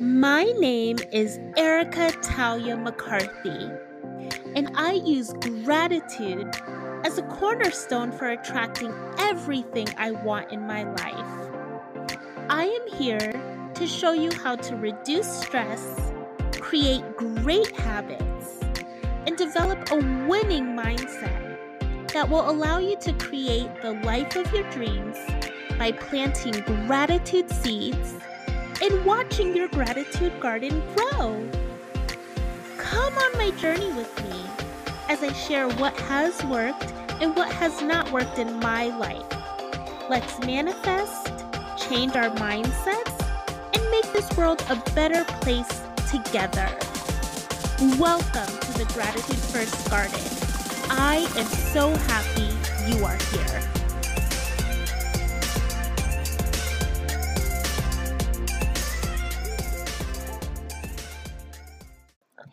My 0.00 0.44
name 0.44 0.98
is 1.10 1.40
Erica 1.56 2.12
Talia 2.22 2.76
McCarthy, 2.76 3.68
and 4.54 4.70
I 4.76 4.92
use 4.92 5.32
gratitude 5.64 6.54
as 7.04 7.18
a 7.18 7.22
cornerstone 7.22 8.12
for 8.12 8.28
attracting 8.28 8.94
everything 9.18 9.88
I 9.96 10.12
want 10.12 10.52
in 10.52 10.60
my 10.60 10.84
life. 10.84 12.20
I 12.48 12.66
am 12.66 12.96
here 12.96 13.32
to 13.74 13.86
show 13.88 14.12
you 14.12 14.30
how 14.30 14.54
to 14.54 14.76
reduce 14.76 15.26
stress, 15.26 16.12
create 16.52 17.02
great 17.16 17.74
habits, 17.74 18.60
and 19.26 19.36
develop 19.36 19.90
a 19.90 19.96
winning 20.28 20.76
mindset 20.76 22.08
that 22.12 22.28
will 22.28 22.48
allow 22.48 22.78
you 22.78 22.96
to 22.98 23.12
create 23.14 23.70
the 23.82 23.94
life 24.04 24.36
of 24.36 24.52
your 24.52 24.70
dreams 24.70 25.16
by 25.76 25.90
planting 25.90 26.52
gratitude 26.86 27.50
seeds 27.50 28.14
and 28.80 29.04
watching 29.04 29.56
your 29.56 29.68
gratitude 29.68 30.38
garden 30.40 30.82
grow. 30.94 31.48
Come 32.76 33.14
on 33.14 33.38
my 33.38 33.50
journey 33.58 33.92
with 33.92 34.12
me 34.30 34.44
as 35.08 35.22
I 35.22 35.32
share 35.32 35.68
what 35.68 35.98
has 36.00 36.44
worked 36.44 36.92
and 37.20 37.34
what 37.34 37.50
has 37.52 37.82
not 37.82 38.10
worked 38.12 38.38
in 38.38 38.58
my 38.60 38.96
life. 38.96 39.26
Let's 40.08 40.38
manifest, 40.40 41.32
change 41.76 42.14
our 42.14 42.30
mindsets, 42.36 43.18
and 43.74 43.90
make 43.90 44.10
this 44.12 44.30
world 44.36 44.64
a 44.70 44.76
better 44.92 45.24
place 45.40 45.82
together. 46.10 46.68
Welcome 47.98 48.58
to 48.60 48.78
the 48.78 48.90
Gratitude 48.94 49.36
First 49.36 49.90
Garden. 49.90 50.20
I 50.90 51.28
am 51.36 51.46
so 51.46 51.94
happy 51.94 52.48
you 52.90 53.04
are 53.04 53.18
here. 53.32 53.77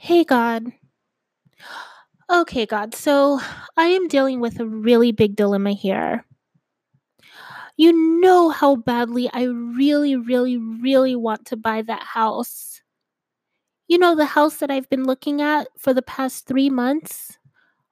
Hey, 0.06 0.24
God. 0.24 0.72
Okay, 2.30 2.68
God. 2.68 2.94
So 2.94 3.40
I 3.76 3.88
am 3.88 4.08
dealing 4.08 4.40
with 4.40 4.60
a 4.60 4.66
really 4.68 5.12
big 5.12 5.36
dilemma 5.36 5.72
here. 5.72 6.24
You 7.76 8.22
know 8.22 8.50
how 8.50 8.76
badly 8.76 9.32
I 9.34 9.46
really, 9.46 10.16
really, 10.16 10.58
really 10.58 11.16
want 11.16 11.48
to 11.48 11.58
buy 11.58 11.82
that 11.82 12.04
house. 12.04 12.84
You 13.88 13.98
know, 13.98 14.14
the 14.14 14.28
house 14.28 14.58
that 14.58 14.70
I've 14.70 14.88
been 14.92 15.06
looking 15.06 15.42
at 15.42 15.70
for 15.76 15.92
the 15.92 16.04
past 16.04 16.46
three 16.46 16.70
months 16.70 17.40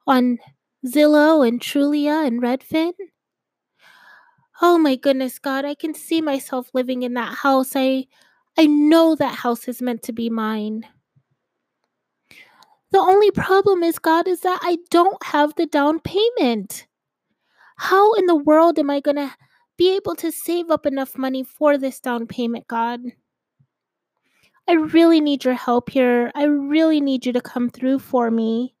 on 0.06 0.38
Zillow 0.86 1.44
and 1.44 1.60
Trulia 1.60 2.24
and 2.24 2.40
Redfin? 2.40 2.92
Oh 4.62 4.78
my 4.78 4.94
goodness, 4.94 5.40
God, 5.40 5.64
I 5.64 5.74
can 5.74 5.94
see 5.94 6.20
myself 6.20 6.70
living 6.74 7.02
in 7.02 7.14
that 7.14 7.34
house. 7.34 7.72
I 7.74 8.06
I 8.56 8.66
know 8.66 9.16
that 9.16 9.34
house 9.34 9.66
is 9.66 9.82
meant 9.82 10.04
to 10.04 10.12
be 10.12 10.30
mine. 10.30 10.86
The 12.94 13.00
only 13.00 13.32
problem 13.32 13.82
is, 13.82 13.98
God, 13.98 14.28
is 14.28 14.42
that 14.42 14.60
I 14.62 14.78
don't 14.88 15.20
have 15.24 15.56
the 15.56 15.66
down 15.66 15.98
payment. 15.98 16.86
How 17.76 18.12
in 18.12 18.26
the 18.26 18.36
world 18.36 18.78
am 18.78 18.88
I 18.88 19.00
going 19.00 19.16
to 19.16 19.34
be 19.76 19.96
able 19.96 20.14
to 20.14 20.30
save 20.30 20.70
up 20.70 20.86
enough 20.86 21.18
money 21.18 21.42
for 21.42 21.76
this 21.76 21.98
down 21.98 22.28
payment, 22.28 22.68
God? 22.68 23.00
I 24.68 24.74
really 24.74 25.20
need 25.20 25.44
your 25.44 25.54
help 25.54 25.90
here. 25.90 26.30
I 26.36 26.44
really 26.44 27.00
need 27.00 27.26
you 27.26 27.32
to 27.32 27.40
come 27.40 27.68
through 27.68 27.98
for 27.98 28.30
me. 28.30 28.76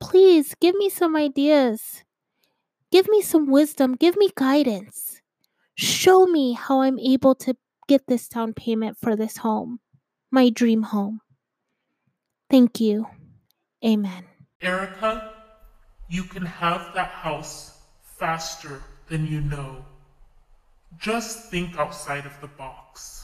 Please 0.00 0.54
give 0.58 0.74
me 0.76 0.88
some 0.88 1.14
ideas. 1.14 2.04
Give 2.90 3.06
me 3.10 3.20
some 3.20 3.50
wisdom. 3.50 3.94
Give 3.94 4.16
me 4.16 4.30
guidance. 4.34 5.20
Show 5.74 6.24
me 6.24 6.54
how 6.54 6.80
I'm 6.80 6.98
able 6.98 7.34
to 7.44 7.54
get 7.88 8.06
this 8.06 8.26
down 8.26 8.54
payment 8.54 8.96
for 8.96 9.16
this 9.16 9.36
home, 9.36 9.80
my 10.30 10.48
dream 10.48 10.82
home. 10.82 11.20
Thank 12.52 12.80
you. 12.80 13.06
Amen. 13.82 14.24
Erica, 14.60 15.32
you 16.10 16.24
can 16.24 16.44
have 16.44 16.92
that 16.94 17.08
house 17.08 17.80
faster 18.02 18.82
than 19.08 19.26
you 19.26 19.40
know. 19.40 19.86
Just 20.98 21.50
think 21.50 21.78
outside 21.78 22.26
of 22.26 22.38
the 22.42 22.48
box. 22.48 23.21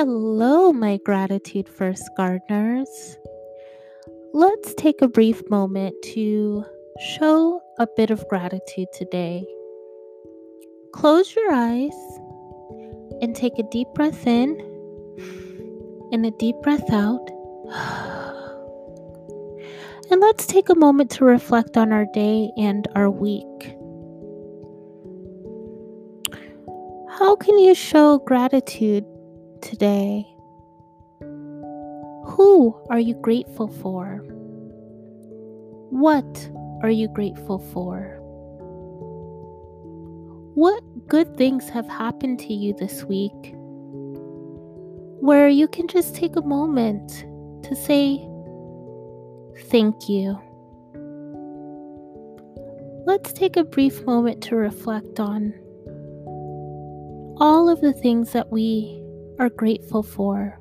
Hello, 0.00 0.72
my 0.72 1.00
gratitude 1.04 1.68
first 1.68 2.08
gardeners. 2.16 3.18
Let's 4.32 4.72
take 4.74 5.02
a 5.02 5.08
brief 5.08 5.42
moment 5.50 5.92
to 6.14 6.64
show 7.00 7.60
a 7.80 7.88
bit 7.96 8.10
of 8.10 8.24
gratitude 8.28 8.86
today. 8.94 9.44
Close 10.92 11.34
your 11.34 11.52
eyes 11.52 11.96
and 13.20 13.34
take 13.34 13.58
a 13.58 13.64
deep 13.72 13.88
breath 13.96 14.24
in 14.24 14.56
and 16.12 16.24
a 16.24 16.30
deep 16.38 16.54
breath 16.62 16.92
out. 16.92 17.28
And 20.12 20.20
let's 20.20 20.46
take 20.46 20.68
a 20.68 20.76
moment 20.76 21.10
to 21.10 21.24
reflect 21.24 21.76
on 21.76 21.92
our 21.92 22.06
day 22.14 22.52
and 22.56 22.86
our 22.94 23.10
week. 23.10 23.74
How 27.18 27.34
can 27.34 27.58
you 27.58 27.74
show 27.74 28.18
gratitude 28.20 29.04
today? 29.62 30.26
Who 31.20 32.78
are 32.90 33.00
you 33.00 33.14
grateful 33.14 33.68
for? 33.68 34.24
What 35.90 36.50
are 36.82 36.90
you 36.90 37.08
grateful 37.08 37.58
for? 37.58 38.18
What 40.54 40.82
good 41.08 41.36
things 41.36 41.68
have 41.68 41.88
happened 41.88 42.38
to 42.40 42.52
you 42.52 42.74
this 42.74 43.04
week? 43.04 43.54
Where 45.20 45.48
you 45.48 45.68
can 45.68 45.88
just 45.88 46.14
take 46.14 46.36
a 46.36 46.42
moment 46.42 47.24
to 47.64 47.74
say, 47.74 48.24
Thank 49.70 50.08
you. 50.08 50.38
Let's 53.06 53.32
take 53.32 53.56
a 53.56 53.64
brief 53.64 54.04
moment 54.04 54.42
to 54.44 54.56
reflect 54.56 55.18
on 55.18 55.54
all 57.40 57.68
of 57.68 57.80
the 57.80 57.92
things 57.92 58.32
that 58.32 58.50
we 58.52 59.02
are 59.38 59.48
grateful 59.48 60.02
for. 60.02 60.58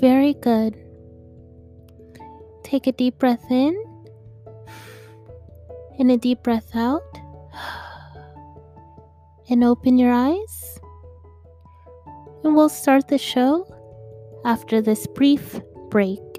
Very 0.00 0.34
good. 0.34 0.76
Take 2.64 2.86
a 2.86 2.92
deep 2.92 3.18
breath 3.18 3.44
in 3.50 3.76
and 5.98 6.10
a 6.10 6.16
deep 6.16 6.42
breath 6.42 6.74
out. 6.74 7.02
And 9.50 9.64
open 9.64 9.98
your 9.98 10.12
eyes. 10.12 10.80
And 12.42 12.56
we'll 12.56 12.70
start 12.70 13.08
the 13.08 13.18
show 13.18 13.66
after 14.46 14.80
this 14.80 15.06
brief 15.08 15.60
break. 15.90 16.31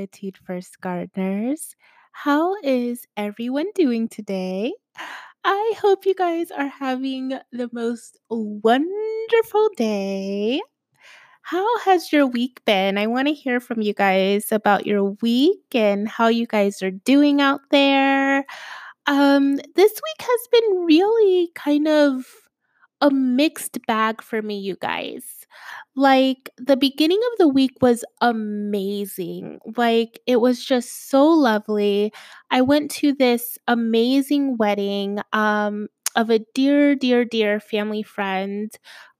Gratitude 0.00 0.38
first 0.46 0.80
gardeners. 0.80 1.76
How 2.12 2.54
is 2.62 3.06
everyone 3.18 3.66
doing 3.74 4.08
today? 4.08 4.72
I 5.44 5.74
hope 5.78 6.06
you 6.06 6.14
guys 6.14 6.50
are 6.50 6.68
having 6.68 7.38
the 7.52 7.68
most 7.70 8.18
wonderful 8.30 9.68
day. 9.76 10.62
How 11.42 11.78
has 11.80 12.12
your 12.12 12.26
week 12.26 12.62
been? 12.64 12.96
I 12.96 13.08
want 13.08 13.28
to 13.28 13.34
hear 13.34 13.60
from 13.60 13.82
you 13.82 13.92
guys 13.92 14.50
about 14.52 14.86
your 14.86 15.04
week 15.20 15.74
and 15.74 16.08
how 16.08 16.28
you 16.28 16.46
guys 16.46 16.80
are 16.82 16.90
doing 16.90 17.42
out 17.42 17.60
there. 17.70 18.46
Um, 19.06 19.56
this 19.76 19.92
week 19.92 20.20
has 20.20 20.48
been 20.50 20.84
really 20.86 21.50
kind 21.54 21.88
of 21.88 22.24
a 23.00 23.10
mixed 23.10 23.78
bag 23.86 24.22
for 24.22 24.42
me, 24.42 24.58
you 24.58 24.76
guys. 24.80 25.24
Like, 25.96 26.50
the 26.58 26.76
beginning 26.76 27.20
of 27.32 27.38
the 27.38 27.48
week 27.48 27.72
was 27.80 28.04
amazing. 28.20 29.58
Like, 29.76 30.20
it 30.26 30.40
was 30.40 30.64
just 30.64 31.10
so 31.10 31.26
lovely. 31.26 32.12
I 32.50 32.60
went 32.62 32.90
to 32.92 33.12
this 33.12 33.58
amazing 33.66 34.56
wedding 34.56 35.20
um, 35.32 35.88
of 36.16 36.30
a 36.30 36.40
dear, 36.54 36.94
dear, 36.94 37.24
dear 37.24 37.60
family 37.60 38.02
friend. 38.02 38.70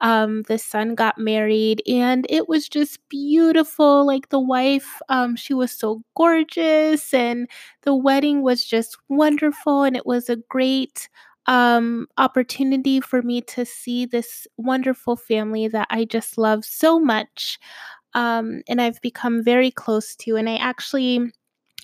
Um, 0.01 0.43
the 0.43 0.59
son 0.59 0.95
got 0.95 1.19
married, 1.19 1.83
and 1.87 2.27
it 2.31 2.49
was 2.49 2.69
just 2.69 2.99
beautiful. 3.09 4.07
Like, 4.07 4.31
the 4.31 4.41
wife, 4.41 5.01
um, 5.09 5.37
she 5.37 5.53
was 5.55 5.73
so 5.73 6.03
gorgeous, 6.17 7.13
and 7.13 7.49
the 7.83 7.95
wedding 7.95 8.43
was 8.43 8.65
just 8.65 8.97
wonderful, 9.09 9.83
and 9.83 9.97
it 9.97 10.07
was 10.07 10.29
a 10.31 10.37
great 10.37 11.09
um, 11.47 12.07
opportunity 12.19 13.01
for 13.01 13.23
me 13.23 13.41
to 13.43 13.65
see 13.65 14.07
this 14.07 14.47
wonderful 14.57 15.17
family 15.17 15.69
that 15.69 15.89
I 15.91 16.05
just 16.05 16.39
love 16.39 16.65
so 16.65 16.99
much. 16.99 17.59
Um, 18.15 18.63
and 18.69 18.81
I've 18.81 19.01
become 19.01 19.43
very 19.45 19.71
close 19.71 20.17
to. 20.17 20.37
And 20.37 20.49
I 20.49 20.57
actually 20.57 21.33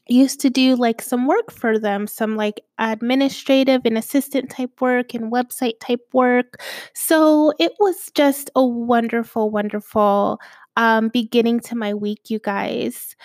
used 0.08 0.40
to 0.40 0.50
do 0.50 0.76
like 0.76 1.02
some 1.02 1.26
work 1.26 1.50
for 1.50 1.78
them, 1.78 2.06
some 2.06 2.36
like 2.36 2.60
administrative 2.78 3.82
and 3.84 3.98
assistant 3.98 4.50
type 4.50 4.80
work 4.80 5.14
and 5.14 5.32
website 5.32 5.80
type 5.80 6.02
work. 6.12 6.62
So 6.94 7.52
it 7.58 7.72
was 7.80 8.10
just 8.14 8.50
a 8.54 8.64
wonderful, 8.64 9.50
wonderful 9.50 10.40
um, 10.76 11.08
beginning 11.08 11.60
to 11.60 11.74
my 11.74 11.94
week, 11.94 12.30
you 12.30 12.38
guys. 12.38 13.16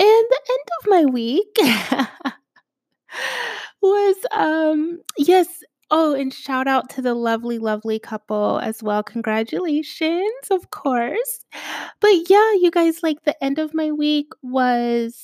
And 0.00 0.08
the 0.08 0.40
end 0.50 0.68
of 0.80 0.90
my 0.90 1.04
week 1.12 1.58
was 3.82 4.16
um 4.32 4.98
yes 5.18 5.62
oh 5.94 6.12
and 6.14 6.34
shout 6.34 6.66
out 6.66 6.90
to 6.90 7.00
the 7.00 7.14
lovely 7.14 7.58
lovely 7.58 7.98
couple 8.00 8.58
as 8.58 8.82
well. 8.82 9.02
Congratulations 9.02 10.48
of 10.50 10.70
course. 10.70 11.44
But 12.00 12.28
yeah 12.28 12.52
you 12.60 12.70
guys 12.72 13.02
like 13.02 13.22
the 13.24 13.42
end 13.42 13.58
of 13.60 13.72
my 13.74 13.92
week 13.92 14.28
was 14.42 15.16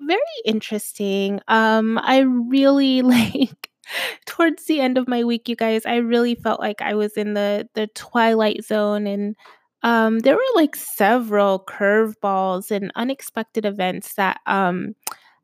very 0.00 0.20
interesting. 0.44 1.40
Um 1.48 1.98
i 2.02 2.18
really 2.20 3.02
like 3.16 3.70
towards 4.26 4.64
the 4.66 4.80
end 4.80 4.98
of 4.98 5.08
my 5.08 5.22
week 5.24 5.48
you 5.48 5.54
guys 5.56 5.86
i 5.86 5.96
really 5.96 6.34
felt 6.34 6.58
like 6.58 6.82
i 6.82 6.92
was 6.94 7.12
in 7.16 7.34
the 7.34 7.68
the 7.74 7.86
twilight 7.94 8.64
zone 8.64 9.06
and 9.06 9.36
um 9.84 10.18
there 10.20 10.34
were 10.34 10.52
like 10.56 10.74
several 10.74 11.60
curveballs 11.60 12.72
and 12.72 12.90
unexpected 12.96 13.64
events 13.64 14.14
that 14.14 14.40
um 14.46 14.94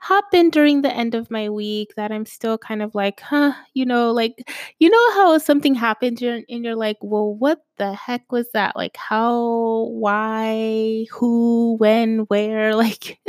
happened 0.02 0.50
during 0.50 0.82
the 0.82 0.92
end 0.92 1.14
of 1.14 1.30
my 1.30 1.48
week 1.48 1.94
that 1.96 2.10
I'm 2.10 2.26
still 2.26 2.58
kind 2.58 2.82
of 2.82 2.92
like, 2.92 3.20
huh, 3.20 3.52
you 3.72 3.86
know, 3.86 4.10
like, 4.10 4.34
you 4.80 4.90
know 4.90 5.12
how 5.12 5.38
something 5.38 5.76
you're, 6.20 6.40
and 6.48 6.64
you're 6.64 6.74
like, 6.74 6.96
well, 7.02 7.32
what 7.32 7.60
the 7.78 7.92
heck 7.92 8.32
was 8.32 8.48
that? 8.52 8.74
Like, 8.74 8.96
how, 8.96 9.86
why, 9.92 11.06
who, 11.12 11.76
when, 11.78 12.20
where? 12.28 12.74
Like, 12.82 13.20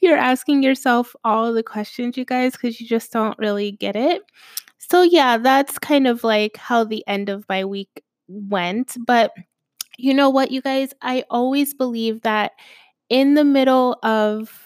you're 0.00 0.16
asking 0.16 0.62
yourself 0.62 1.16
all 1.24 1.52
the 1.52 1.62
questions, 1.64 2.16
you 2.16 2.24
guys, 2.24 2.52
because 2.52 2.80
you 2.80 2.86
just 2.86 3.12
don't 3.12 3.36
really 3.38 3.72
get 3.72 3.96
it. 3.96 4.22
So, 4.78 5.02
yeah, 5.02 5.38
that's 5.38 5.78
kind 5.78 6.06
of 6.06 6.22
like 6.22 6.56
how 6.56 6.84
the 6.84 7.02
end 7.08 7.28
of 7.28 7.44
my 7.48 7.64
week 7.64 7.88
went. 8.28 8.96
But 9.06 9.32
you 9.98 10.14
know 10.14 10.30
what, 10.30 10.52
you 10.52 10.62
guys? 10.62 10.92
I 11.02 11.24
always 11.30 11.74
believe 11.74 12.20
that 12.22 12.52
in 13.08 13.34
the 13.34 13.44
middle 13.44 13.98
of 14.04 14.63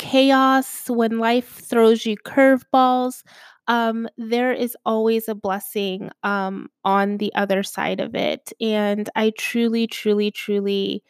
chaos, 0.00 0.88
when 0.90 1.18
life 1.18 1.48
throws 1.60 2.06
you 2.06 2.16
curveballs, 2.16 3.22
um, 3.68 4.08
there 4.18 4.52
is 4.52 4.76
always 4.86 5.28
a 5.28 5.34
blessing 5.34 6.10
um, 6.24 6.68
on 6.84 7.18
the 7.18 7.32
other 7.36 7.62
side 7.62 8.00
of 8.00 8.14
it. 8.16 8.52
And 8.60 9.08
I 9.16 9.32
truly, 9.38 9.86
truly, 9.86 10.32
truly 10.32 11.04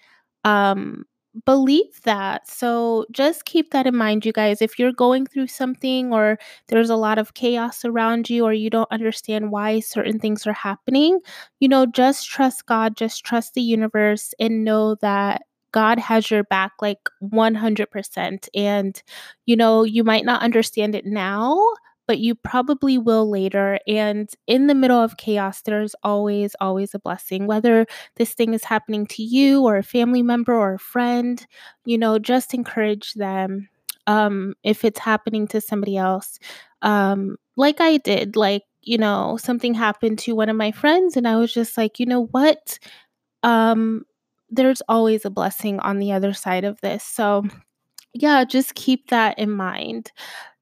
um, 0.44 1.04
believe 1.46 2.00
that. 2.04 2.48
So 2.48 3.06
just 3.12 3.44
keep 3.44 3.70
that 3.70 3.86
in 3.86 3.96
mind, 3.96 4.26
you 4.26 4.32
guys. 4.32 4.60
If 4.60 4.78
you're 4.78 4.92
going 4.92 5.26
through 5.26 5.46
something 5.46 6.12
or 6.12 6.38
there's 6.68 6.90
a 6.90 6.96
lot 6.96 7.18
of 7.18 7.34
chaos 7.34 7.84
around 7.84 8.28
you 8.28 8.44
or 8.44 8.52
you 8.52 8.70
don't 8.70 8.90
understand 8.90 9.52
why 9.52 9.80
certain 9.80 10.18
things 10.18 10.46
are 10.46 10.52
happening, 10.52 11.20
you 11.60 11.68
know, 11.68 11.86
just 11.86 12.28
trust 12.28 12.66
God, 12.66 12.96
just 12.96 13.24
trust 13.24 13.54
the 13.54 13.62
universe, 13.62 14.34
and 14.40 14.64
know 14.64 14.96
that 14.96 15.42
God 15.72 15.98
has 15.98 16.30
your 16.30 16.44
back 16.44 16.72
like 16.80 17.00
100%. 17.20 18.48
And, 18.54 19.00
you 19.46 19.56
know, 19.56 19.84
you 19.84 20.04
might 20.04 20.24
not 20.24 20.42
understand 20.42 20.94
it 20.94 21.06
now, 21.06 21.58
but 22.06 22.18
you 22.18 22.34
probably 22.34 22.98
will 22.98 23.30
later. 23.30 23.78
And 23.86 24.28
in 24.46 24.66
the 24.66 24.74
middle 24.74 24.98
of 24.98 25.16
chaos, 25.16 25.62
there's 25.62 25.94
always, 26.02 26.56
always 26.60 26.94
a 26.94 26.98
blessing, 26.98 27.46
whether 27.46 27.86
this 28.16 28.34
thing 28.34 28.52
is 28.54 28.64
happening 28.64 29.06
to 29.08 29.22
you 29.22 29.62
or 29.62 29.76
a 29.76 29.82
family 29.82 30.22
member 30.22 30.54
or 30.54 30.74
a 30.74 30.78
friend, 30.78 31.46
you 31.84 31.96
know, 31.98 32.18
just 32.18 32.52
encourage 32.54 33.14
them. 33.14 33.68
Um, 34.06 34.54
if 34.64 34.84
it's 34.84 34.98
happening 34.98 35.46
to 35.48 35.60
somebody 35.60 35.96
else, 35.96 36.38
um, 36.82 37.36
like 37.56 37.80
I 37.80 37.98
did, 37.98 38.34
like, 38.36 38.62
you 38.82 38.98
know, 38.98 39.36
something 39.40 39.74
happened 39.74 40.18
to 40.20 40.34
one 40.34 40.48
of 40.48 40.56
my 40.56 40.72
friends, 40.72 41.16
and 41.16 41.28
I 41.28 41.36
was 41.36 41.52
just 41.52 41.76
like, 41.76 42.00
you 42.00 42.06
know 42.06 42.26
what? 42.26 42.78
Um, 43.42 44.04
there's 44.50 44.82
always 44.88 45.24
a 45.24 45.30
blessing 45.30 45.80
on 45.80 45.98
the 45.98 46.12
other 46.12 46.32
side 46.32 46.64
of 46.64 46.80
this. 46.80 47.04
So, 47.04 47.44
yeah, 48.14 48.44
just 48.44 48.74
keep 48.74 49.08
that 49.10 49.38
in 49.38 49.50
mind. 49.50 50.12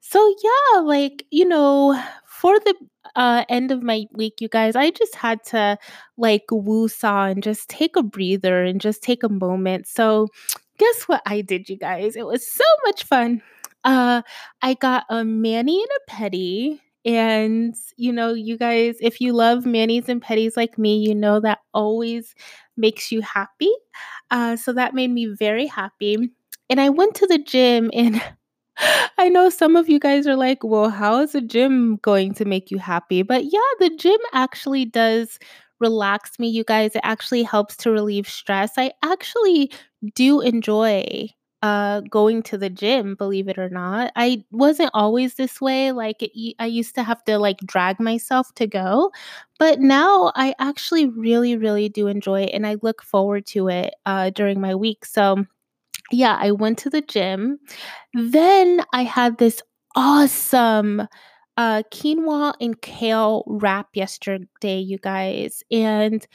So, 0.01 0.33
yeah, 0.43 0.79
like, 0.81 1.25
you 1.31 1.47
know, 1.47 2.01
for 2.25 2.59
the 2.59 2.75
uh, 3.15 3.45
end 3.49 3.71
of 3.71 3.83
my 3.83 4.05
week, 4.13 4.41
you 4.41 4.47
guys, 4.47 4.75
I 4.75 4.91
just 4.91 5.15
had 5.15 5.43
to 5.45 5.77
like 6.17 6.45
woo 6.51 6.87
saw 6.87 7.25
and 7.25 7.43
just 7.43 7.69
take 7.69 7.95
a 7.95 8.03
breather 8.03 8.63
and 8.63 8.81
just 8.81 9.03
take 9.03 9.23
a 9.23 9.29
moment. 9.29 9.87
So, 9.87 10.27
guess 10.77 11.03
what 11.03 11.21
I 11.25 11.41
did, 11.41 11.69
you 11.69 11.77
guys? 11.77 12.15
It 12.15 12.25
was 12.25 12.49
so 12.49 12.63
much 12.85 13.03
fun. 13.03 13.41
Uh, 13.83 14.21
I 14.61 14.73
got 14.75 15.05
a 15.09 15.23
mani 15.23 15.81
and 15.81 15.89
a 15.97 16.11
pedi. 16.11 16.79
And, 17.05 17.75
you 17.95 18.11
know, 18.11 18.33
you 18.33 18.57
guys, 18.57 18.97
if 18.99 19.21
you 19.21 19.33
love 19.33 19.65
manis 19.65 20.09
and 20.09 20.21
pedis 20.21 20.57
like 20.57 20.77
me, 20.77 20.97
you 20.97 21.15
know 21.15 21.39
that 21.39 21.59
always 21.73 22.35
makes 22.79 23.11
you 23.11 23.21
happy. 23.21 23.71
Uh, 24.31 24.55
so 24.55 24.73
that 24.73 24.93
made 24.93 25.11
me 25.11 25.27
very 25.27 25.67
happy. 25.67 26.31
And 26.69 26.79
I 26.81 26.89
went 26.89 27.15
to 27.15 27.27
the 27.27 27.39
gym, 27.39 27.89
and 27.93 28.21
I 29.17 29.29
know 29.29 29.49
some 29.49 29.75
of 29.75 29.89
you 29.89 29.99
guys 29.99 30.27
are 30.27 30.35
like, 30.35 30.63
well, 30.63 30.89
how 30.89 31.19
is 31.21 31.33
the 31.33 31.41
gym 31.41 31.97
going 32.01 32.33
to 32.35 32.45
make 32.45 32.71
you 32.71 32.77
happy? 32.77 33.23
But 33.23 33.45
yeah, 33.45 33.59
the 33.79 33.95
gym 33.97 34.19
actually 34.33 34.85
does 34.85 35.39
relax 35.79 36.39
me, 36.39 36.47
you 36.49 36.63
guys. 36.63 36.95
It 36.95 37.01
actually 37.03 37.43
helps 37.43 37.75
to 37.77 37.91
relieve 37.91 38.27
stress. 38.27 38.73
I 38.77 38.91
actually 39.03 39.71
do 40.15 40.41
enjoy 40.41 41.29
uh 41.61 42.01
going 42.09 42.41
to 42.43 42.57
the 42.57 42.69
gym 42.69 43.15
believe 43.15 43.47
it 43.49 43.57
or 43.59 43.69
not. 43.69 44.11
I 44.15 44.43
wasn't 44.51 44.91
always 44.93 45.35
this 45.35 45.59
way 45.61 45.91
like 45.91 46.21
it, 46.21 46.55
i 46.59 46.65
used 46.65 46.95
to 46.95 47.03
have 47.03 47.23
to 47.25 47.37
like 47.37 47.59
drag 47.59 47.99
myself 47.99 48.53
to 48.55 48.67
go 48.67 49.11
but 49.59 49.79
now 49.79 50.31
i 50.35 50.55
actually 50.59 51.07
really 51.07 51.57
really 51.57 51.89
do 51.89 52.07
enjoy 52.07 52.43
it 52.43 52.51
and 52.53 52.65
i 52.67 52.77
look 52.81 53.03
forward 53.03 53.45
to 53.47 53.67
it 53.69 53.93
uh 54.05 54.29
during 54.31 54.61
my 54.61 54.73
week. 54.75 55.05
So 55.05 55.45
yeah 56.11 56.37
i 56.39 56.51
went 56.51 56.77
to 56.79 56.89
the 56.89 57.01
gym. 57.01 57.59
Then 58.13 58.81
i 58.93 59.03
had 59.03 59.37
this 59.37 59.61
awesome 59.95 61.07
uh 61.57 61.83
quinoa 61.91 62.53
and 62.61 62.81
kale 62.81 63.43
wrap 63.47 63.87
yesterday 63.93 64.79
you 64.79 64.97
guys 64.99 65.63
and 65.71 66.25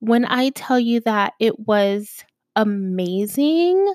when 0.00 0.24
i 0.26 0.50
tell 0.50 0.78
you 0.78 1.00
that 1.00 1.32
it 1.40 1.58
was 1.60 2.24
amazing 2.56 3.94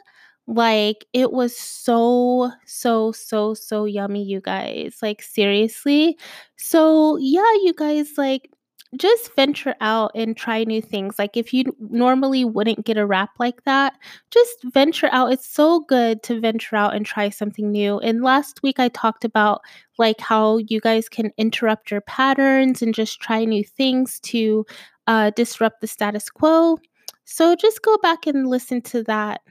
like, 0.49 1.05
it 1.13 1.31
was 1.31 1.55
so, 1.55 2.51
so, 2.65 3.11
so, 3.11 3.53
so 3.53 3.85
yummy, 3.85 4.23
you 4.23 4.41
guys. 4.41 4.97
Like, 5.01 5.21
seriously. 5.21 6.17
So, 6.57 7.17
yeah, 7.17 7.53
you 7.63 7.73
guys, 7.77 8.17
like, 8.17 8.49
just 8.97 9.35
venture 9.35 9.75
out 9.79 10.11
and 10.15 10.35
try 10.35 10.63
new 10.63 10.81
things. 10.81 11.19
Like, 11.19 11.37
if 11.37 11.53
you 11.53 11.65
normally 11.79 12.45
wouldn't 12.45 12.83
get 12.83 12.97
a 12.97 13.05
wrap 13.05 13.29
like 13.37 13.63
that, 13.65 13.93
just 14.31 14.57
venture 14.73 15.09
out. 15.11 15.31
It's 15.31 15.47
so 15.47 15.81
good 15.81 16.23
to 16.23 16.39
venture 16.39 16.75
out 16.75 16.95
and 16.95 17.05
try 17.05 17.29
something 17.29 17.71
new. 17.71 17.99
And 17.99 18.23
last 18.23 18.63
week, 18.63 18.79
I 18.79 18.89
talked 18.89 19.23
about 19.23 19.61
like 19.99 20.19
how 20.19 20.57
you 20.57 20.81
guys 20.81 21.07
can 21.09 21.31
interrupt 21.37 21.91
your 21.91 22.01
patterns 22.01 22.81
and 22.81 22.95
just 22.95 23.21
try 23.21 23.45
new 23.45 23.63
things 23.63 24.19
to 24.21 24.65
uh, 25.05 25.29
disrupt 25.35 25.81
the 25.81 25.87
status 25.87 26.27
quo. 26.31 26.79
So, 27.25 27.55
just 27.55 27.83
go 27.83 27.97
back 27.99 28.25
and 28.25 28.47
listen 28.47 28.81
to 28.83 29.03
that 29.03 29.41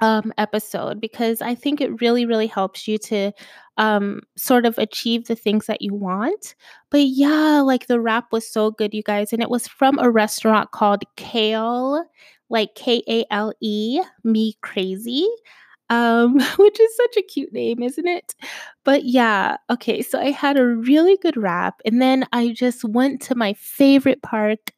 um, 0.00 0.32
episode 0.38 1.00
because 1.00 1.40
I 1.42 1.54
think 1.54 1.80
it 1.80 2.00
really, 2.00 2.26
really 2.26 2.46
helps 2.46 2.86
you 2.86 2.98
to 2.98 3.32
um, 3.78 4.20
sort 4.36 4.66
of 4.66 4.78
achieve 4.78 5.26
the 5.26 5.36
things 5.36 5.66
that 5.66 5.82
you 5.82 5.94
want. 5.94 6.54
But 6.90 7.02
yeah, 7.06 7.60
like 7.60 7.86
the 7.86 8.00
wrap 8.00 8.32
was 8.32 8.50
so 8.50 8.70
good, 8.70 8.94
you 8.94 9.02
guys. 9.02 9.32
And 9.32 9.42
it 9.42 9.50
was 9.50 9.66
from 9.66 9.98
a 9.98 10.10
restaurant 10.10 10.70
called 10.70 11.04
Kale, 11.16 12.04
like 12.48 12.74
K 12.74 13.02
A 13.08 13.24
L 13.30 13.52
E, 13.60 14.00
Me 14.24 14.54
Crazy 14.62 15.26
um, 15.90 16.34
which 16.58 16.80
is 16.80 16.96
such 16.96 17.16
a 17.16 17.22
cute 17.22 17.52
name, 17.52 17.82
isn't 17.82 18.06
it? 18.06 18.34
But 18.84 19.04
yeah, 19.04 19.56
okay, 19.70 20.02
so 20.02 20.20
I 20.20 20.30
had 20.30 20.58
a 20.58 20.66
really 20.66 21.16
good 21.18 21.36
wrap, 21.36 21.80
and 21.84 22.00
then 22.00 22.26
I 22.32 22.50
just 22.52 22.84
went 22.84 23.20
to 23.22 23.34
my 23.34 23.54
favorite 23.54 24.22
park, 24.22 24.72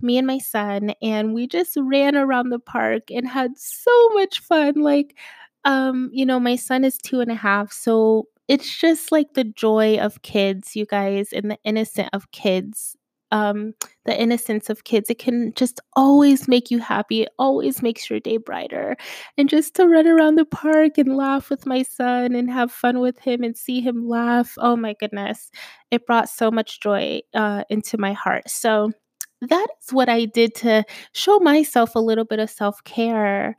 me 0.00 0.18
and 0.18 0.26
my 0.26 0.38
son, 0.38 0.92
and 1.02 1.34
we 1.34 1.46
just 1.46 1.76
ran 1.76 2.16
around 2.16 2.50
the 2.50 2.58
park 2.58 3.10
and 3.10 3.28
had 3.28 3.52
so 3.56 4.08
much 4.10 4.40
fun. 4.40 4.74
Like, 4.76 5.16
um, 5.64 6.10
you 6.12 6.26
know, 6.26 6.40
my 6.40 6.56
son 6.56 6.84
is 6.84 6.98
two 6.98 7.20
and 7.20 7.30
a 7.30 7.36
half, 7.36 7.72
so 7.72 8.28
it's 8.48 8.76
just 8.80 9.12
like 9.12 9.34
the 9.34 9.44
joy 9.44 9.98
of 9.98 10.22
kids, 10.22 10.74
you 10.76 10.86
guys, 10.86 11.32
and 11.32 11.50
the 11.50 11.58
innocent 11.64 12.08
of 12.12 12.30
kids 12.32 12.96
um, 13.32 13.74
the 14.04 14.20
innocence 14.20 14.70
of 14.70 14.84
kids. 14.84 15.10
It 15.10 15.18
can 15.18 15.52
just 15.54 15.80
always 15.94 16.46
make 16.46 16.70
you 16.70 16.78
happy. 16.78 17.22
It 17.22 17.30
always 17.38 17.82
makes 17.82 18.08
your 18.08 18.20
day 18.20 18.36
brighter. 18.36 18.96
And 19.36 19.48
just 19.48 19.74
to 19.76 19.88
run 19.88 20.06
around 20.06 20.36
the 20.36 20.44
park 20.44 20.98
and 20.98 21.16
laugh 21.16 21.50
with 21.50 21.66
my 21.66 21.82
son 21.82 22.34
and 22.34 22.50
have 22.50 22.70
fun 22.70 23.00
with 23.00 23.18
him 23.18 23.42
and 23.42 23.56
see 23.56 23.80
him 23.80 24.08
laugh, 24.08 24.54
oh 24.58 24.76
my 24.76 24.94
goodness, 25.00 25.50
it 25.90 26.06
brought 26.06 26.28
so 26.28 26.50
much 26.50 26.80
joy 26.80 27.22
uh, 27.34 27.64
into 27.70 27.98
my 27.98 28.12
heart. 28.12 28.48
So 28.48 28.92
that 29.40 29.66
is 29.82 29.92
what 29.92 30.08
I 30.08 30.26
did 30.26 30.54
to 30.56 30.84
show 31.12 31.40
myself 31.40 31.94
a 31.96 32.00
little 32.00 32.24
bit 32.24 32.38
of 32.38 32.50
self 32.50 32.84
care. 32.84 33.56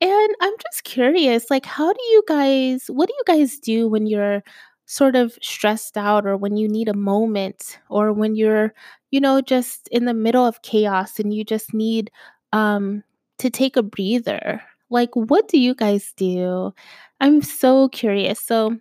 And 0.00 0.34
I'm 0.40 0.54
just 0.72 0.82
curious, 0.82 1.48
like, 1.48 1.64
how 1.64 1.92
do 1.92 2.02
you 2.06 2.24
guys, 2.26 2.86
what 2.88 3.08
do 3.08 3.14
you 3.14 3.22
guys 3.24 3.58
do 3.60 3.88
when 3.88 4.06
you're 4.06 4.42
sort 4.86 5.16
of 5.16 5.38
stressed 5.42 5.96
out 5.96 6.26
or 6.26 6.36
when 6.36 6.56
you 6.56 6.68
need 6.68 6.88
a 6.88 6.94
moment 6.94 7.78
or 7.88 8.12
when 8.12 8.34
you're, 8.36 8.74
you 9.10 9.20
know, 9.20 9.40
just 9.40 9.88
in 9.88 10.04
the 10.04 10.14
middle 10.14 10.46
of 10.46 10.62
chaos 10.62 11.18
and 11.18 11.32
you 11.34 11.44
just 11.44 11.72
need 11.74 12.10
um 12.52 13.02
to 13.38 13.50
take 13.50 13.76
a 13.76 13.82
breather. 13.82 14.62
Like 14.90 15.10
what 15.14 15.48
do 15.48 15.58
you 15.58 15.74
guys 15.74 16.12
do? 16.16 16.72
I'm 17.20 17.42
so 17.42 17.88
curious. 17.88 18.40
So 18.40 18.76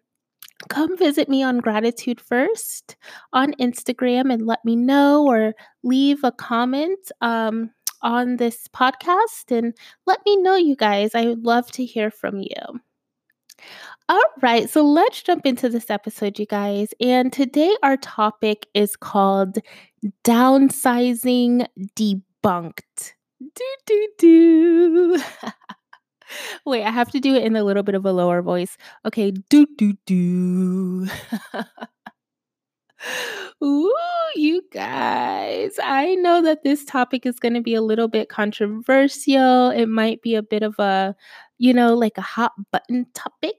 come 0.70 0.98
visit 0.98 1.29
me 1.29 1.43
on 1.43 1.60
Gratitude 1.60 2.22
First 2.22 2.96
on 3.34 3.53
Instagram 3.53 4.31
and 4.31 4.46
let 4.46 4.63
me 4.65 4.75
know 4.75 5.25
or 5.25 5.53
leave 5.84 6.24
a 6.24 6.31
comment 6.31 7.00
um, 7.22 7.72
on 8.01 8.38
this 8.38 8.67
podcast 8.67 9.55
and 9.55 9.74
let 10.05 10.20
me 10.25 10.38
know, 10.38 10.55
you 10.55 10.75
guys. 10.75 11.15
I 11.15 11.25
would 11.25 11.43
love 11.46 11.72
to 11.74 11.86
hear 11.86 12.12
from 12.12 12.39
you. 12.39 12.81
All 14.10 14.24
right, 14.41 14.70
so 14.70 14.84
let's 14.84 15.22
jump 15.24 15.46
into 15.46 15.70
this 15.70 15.89
episode, 15.89 16.38
you 16.38 16.46
guys. 16.46 16.89
And 17.00 17.32
today 17.32 17.74
our 17.82 17.98
topic 17.98 18.68
is 18.74 18.96
called 18.96 19.60
Downsizing 20.24 21.65
Debunked. 21.96 23.13
Do, 23.39 23.75
do, 23.86 24.08
do. 24.18 25.24
Wait, 26.65 26.84
I 26.84 26.91
have 26.91 27.12
to 27.12 27.20
do 27.20 27.36
it 27.36 27.44
in 27.44 27.56
a 27.56 27.63
little 27.63 27.84
bit 27.84 27.96
of 27.96 28.06
a 28.06 28.12
lower 28.12 28.41
voice. 28.41 28.77
Okay, 29.06 29.32
do, 29.32 29.65
do, 29.77 29.94
do. 30.06 31.08
Ooh, 33.63 33.94
you 34.36 34.63
guys. 34.72 35.74
I 35.82 36.15
know 36.15 36.41
that 36.41 36.63
this 36.63 36.86
topic 36.86 37.25
is 37.25 37.39
going 37.39 37.53
to 37.53 37.62
be 37.62 37.75
a 37.75 37.82
little 37.82 38.08
bit 38.08 38.30
controversial. 38.30 39.70
It 39.70 39.88
might 39.88 40.22
be 40.22 40.36
a 40.36 40.44
bit 40.44 40.63
of 40.63 40.77
a, 40.80 41.15
you 41.62 41.74
know, 41.74 41.94
like 41.96 42.18
a 42.18 42.22
hot 42.24 42.53
button 42.74 43.06
topic. 43.13 43.56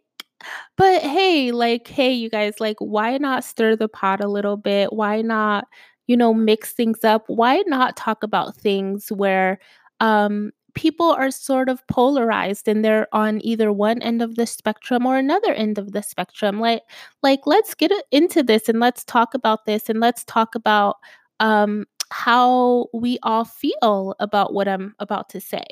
But 0.77 1.03
hey, 1.03 1.53
like, 1.53 1.89
hey, 1.89 2.13
you 2.13 2.29
guys, 2.31 2.55
like, 2.61 2.77
why 2.81 3.19
not 3.19 3.45
stir 3.45 3.77
the 3.77 3.89
pot 3.89 4.23
a 4.25 4.29
little 4.29 4.57
bit? 4.57 4.93
Why 4.93 5.23
not, 5.23 5.67
you 6.07 6.17
know, 6.17 6.35
mix 6.35 6.73
things 6.73 7.05
up? 7.05 7.25
Why 7.29 7.63
not 7.67 7.97
talk 7.97 8.23
about 8.23 8.57
things 8.57 9.11
where 9.13 9.59
um, 10.01 10.51
people 10.75 11.11
are 11.13 11.31
sort 11.31 11.69
of 11.69 11.87
polarized 11.89 12.67
and 12.69 12.85
they're 12.85 13.07
on 13.13 13.45
either 13.45 13.73
one 13.73 14.03
end 14.03 14.23
of 14.23 14.35
the 14.37 14.47
spectrum 14.47 15.07
or 15.07 15.17
another 15.17 15.53
end 15.53 15.79
of 15.79 15.93
the 15.93 16.03
spectrum? 16.03 16.61
Like, 16.61 16.83
like, 17.23 17.41
let's 17.47 17.75
get 17.75 17.93
into 18.11 18.43
this 18.43 18.69
and 18.69 18.81
let's 18.81 19.05
talk 19.05 19.35
about 19.35 19.67
this 19.67 19.89
and 19.89 20.01
let's 20.01 20.25
talk 20.25 20.55
about 20.55 20.97
um, 21.41 21.85
how 22.11 22.89
we 22.93 23.19
all 23.23 23.45
feel 23.45 24.15
about 24.21 24.55
what 24.55 24.69
I'm 24.69 24.95
about 24.99 25.29
to 25.31 25.41
say. 25.41 25.65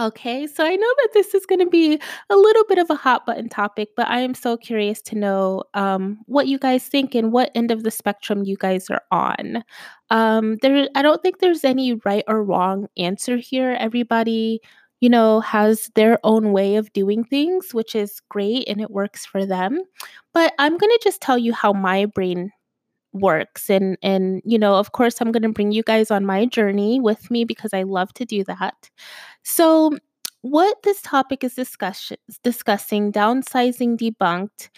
Okay, 0.00 0.48
so 0.48 0.64
I 0.64 0.74
know 0.74 0.94
that 1.02 1.10
this 1.14 1.34
is 1.34 1.46
going 1.46 1.60
to 1.60 1.70
be 1.70 2.00
a 2.28 2.36
little 2.36 2.64
bit 2.68 2.78
of 2.78 2.90
a 2.90 2.96
hot 2.96 3.24
button 3.24 3.48
topic, 3.48 3.90
but 3.96 4.08
I 4.08 4.18
am 4.20 4.34
so 4.34 4.56
curious 4.56 5.00
to 5.02 5.14
know 5.14 5.62
um, 5.74 6.18
what 6.26 6.48
you 6.48 6.58
guys 6.58 6.84
think 6.88 7.14
and 7.14 7.30
what 7.30 7.52
end 7.54 7.70
of 7.70 7.84
the 7.84 7.92
spectrum 7.92 8.42
you 8.42 8.56
guys 8.56 8.90
are 8.90 9.02
on. 9.12 9.62
Um, 10.10 10.56
there, 10.62 10.88
I 10.96 11.02
don't 11.02 11.22
think 11.22 11.38
there's 11.38 11.62
any 11.62 11.94
right 12.04 12.24
or 12.26 12.42
wrong 12.42 12.88
answer 12.96 13.36
here. 13.36 13.76
Everybody, 13.78 14.60
you 15.00 15.08
know, 15.08 15.38
has 15.40 15.92
their 15.94 16.18
own 16.24 16.50
way 16.50 16.74
of 16.74 16.92
doing 16.92 17.22
things, 17.22 17.72
which 17.72 17.94
is 17.94 18.20
great 18.30 18.64
and 18.66 18.80
it 18.80 18.90
works 18.90 19.24
for 19.24 19.46
them. 19.46 19.80
But 20.32 20.54
I'm 20.58 20.76
going 20.76 20.90
to 20.90 21.00
just 21.04 21.20
tell 21.20 21.38
you 21.38 21.52
how 21.52 21.72
my 21.72 22.06
brain 22.06 22.50
works. 23.14 23.70
And 23.70 23.96
and 24.02 24.42
you 24.44 24.58
know 24.58 24.76
of 24.76 24.92
course 24.92 25.20
i'm 25.20 25.32
going 25.32 25.42
to 25.44 25.48
bring 25.50 25.72
you 25.72 25.82
guys 25.82 26.10
on 26.10 26.26
my 26.26 26.46
journey 26.46 27.00
with 27.00 27.30
me 27.30 27.44
because 27.44 27.72
i 27.74 27.82
love 27.84 28.12
to 28.14 28.24
do 28.26 28.44
that. 28.44 28.90
So 29.44 29.96
what 30.42 30.82
this 30.84 31.00
topic 31.02 31.44
is 31.44 31.54
discussion, 31.54 32.18
discussing 32.42 33.12
downsizing 33.12 33.96
debunked 33.98 34.68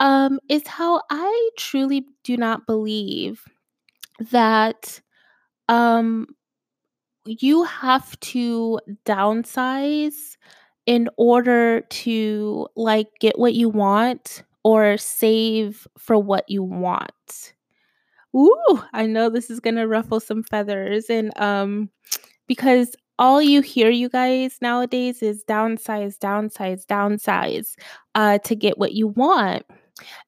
um, 0.00 0.40
is 0.48 0.66
how 0.66 1.02
i 1.10 1.50
truly 1.58 2.06
do 2.24 2.36
not 2.36 2.66
believe 2.66 3.44
that 4.32 5.00
um, 5.68 6.26
you 7.24 7.64
have 7.64 8.18
to 8.20 8.80
downsize 9.06 10.36
in 10.86 11.08
order 11.16 11.82
to 11.82 12.66
like 12.76 13.08
get 13.20 13.38
what 13.38 13.54
you 13.54 13.68
want 13.68 14.42
or 14.64 14.96
save 14.96 15.86
for 15.98 16.18
what 16.18 16.44
you 16.48 16.62
want 16.62 17.54
Ooh, 18.34 18.82
I 18.92 19.06
know 19.06 19.28
this 19.28 19.50
is 19.50 19.60
gonna 19.60 19.86
ruffle 19.86 20.20
some 20.20 20.42
feathers, 20.42 21.10
and 21.10 21.36
um, 21.40 21.90
because 22.48 22.96
all 23.18 23.42
you 23.42 23.62
hear, 23.62 23.90
you 23.90 24.08
guys, 24.08 24.58
nowadays 24.62 25.22
is 25.22 25.44
downsize, 25.48 26.18
downsize, 26.18 26.86
downsize, 26.86 27.74
uh, 28.14 28.38
to 28.40 28.54
get 28.56 28.78
what 28.78 28.94
you 28.94 29.08
want. 29.08 29.64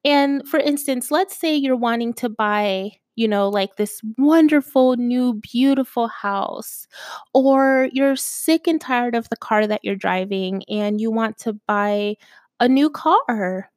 And 0.05 0.47
for 0.49 0.61
instance, 0.61 1.11
let's 1.11 1.37
say 1.39 1.55
you're 1.57 1.77
wanting 1.77 2.15
to 2.15 2.29
buy, 2.31 2.93
you 3.17 3.29
know, 3.29 3.49
like 3.49 3.77
this 3.77 4.01
wonderful, 4.19 4.97
new, 4.97 5.35
beautiful 5.35 6.09
house, 6.09 6.87
or 7.35 7.89
you're 7.93 8.17
sick 8.17 8.67
and 8.69 8.81
tired 8.81 9.15
of 9.17 9.29
the 9.31 9.37
car 9.37 9.67
that 9.67 9.81
you're 9.85 9.97
driving 9.97 10.65
and 10.69 11.01
you 11.01 11.11
want 11.11 11.39
to 11.39 11.55
buy 11.69 12.17
a 12.61 12.69
new 12.69 12.91
car 12.91 13.71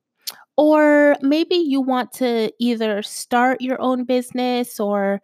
or 0.57 1.15
maybe 1.21 1.55
you 1.55 1.81
want 1.81 2.11
to 2.13 2.51
either 2.59 3.01
start 3.03 3.61
your 3.61 3.79
own 3.79 4.03
business 4.03 4.79
or 4.79 5.21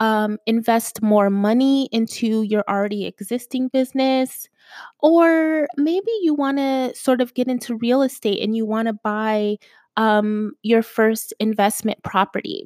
um, 0.00 0.38
invest 0.46 1.02
more 1.02 1.30
money 1.30 1.88
into 1.92 2.42
your 2.42 2.64
already 2.68 3.06
existing 3.06 3.68
business. 3.68 4.48
Or 5.00 5.68
maybe 5.76 6.10
you 6.22 6.34
want 6.34 6.58
to 6.58 6.94
sort 6.94 7.20
of 7.20 7.34
get 7.34 7.48
into 7.48 7.76
real 7.76 8.02
estate 8.02 8.42
and 8.42 8.56
you 8.56 8.66
want 8.66 8.88
to 8.88 8.92
buy 8.92 9.56
um, 9.96 10.52
your 10.62 10.82
first 10.82 11.32
investment 11.40 12.02
property. 12.02 12.64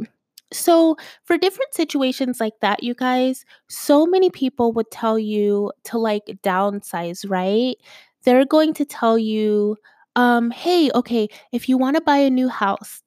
So, 0.52 0.96
for 1.24 1.38
different 1.38 1.74
situations 1.74 2.40
like 2.40 2.54
that, 2.60 2.82
you 2.82 2.94
guys, 2.94 3.44
so 3.68 4.04
many 4.04 4.30
people 4.30 4.72
would 4.72 4.90
tell 4.90 5.16
you 5.16 5.70
to 5.84 5.98
like 5.98 6.24
downsize, 6.42 7.24
right? 7.28 7.76
They're 8.24 8.44
going 8.44 8.74
to 8.74 8.84
tell 8.84 9.16
you, 9.16 9.76
um, 10.16 10.50
hey, 10.50 10.90
okay, 10.94 11.28
if 11.52 11.68
you 11.68 11.78
want 11.78 11.96
to 11.96 12.02
buy 12.02 12.18
a 12.18 12.30
new 12.30 12.48
house, 12.48 13.02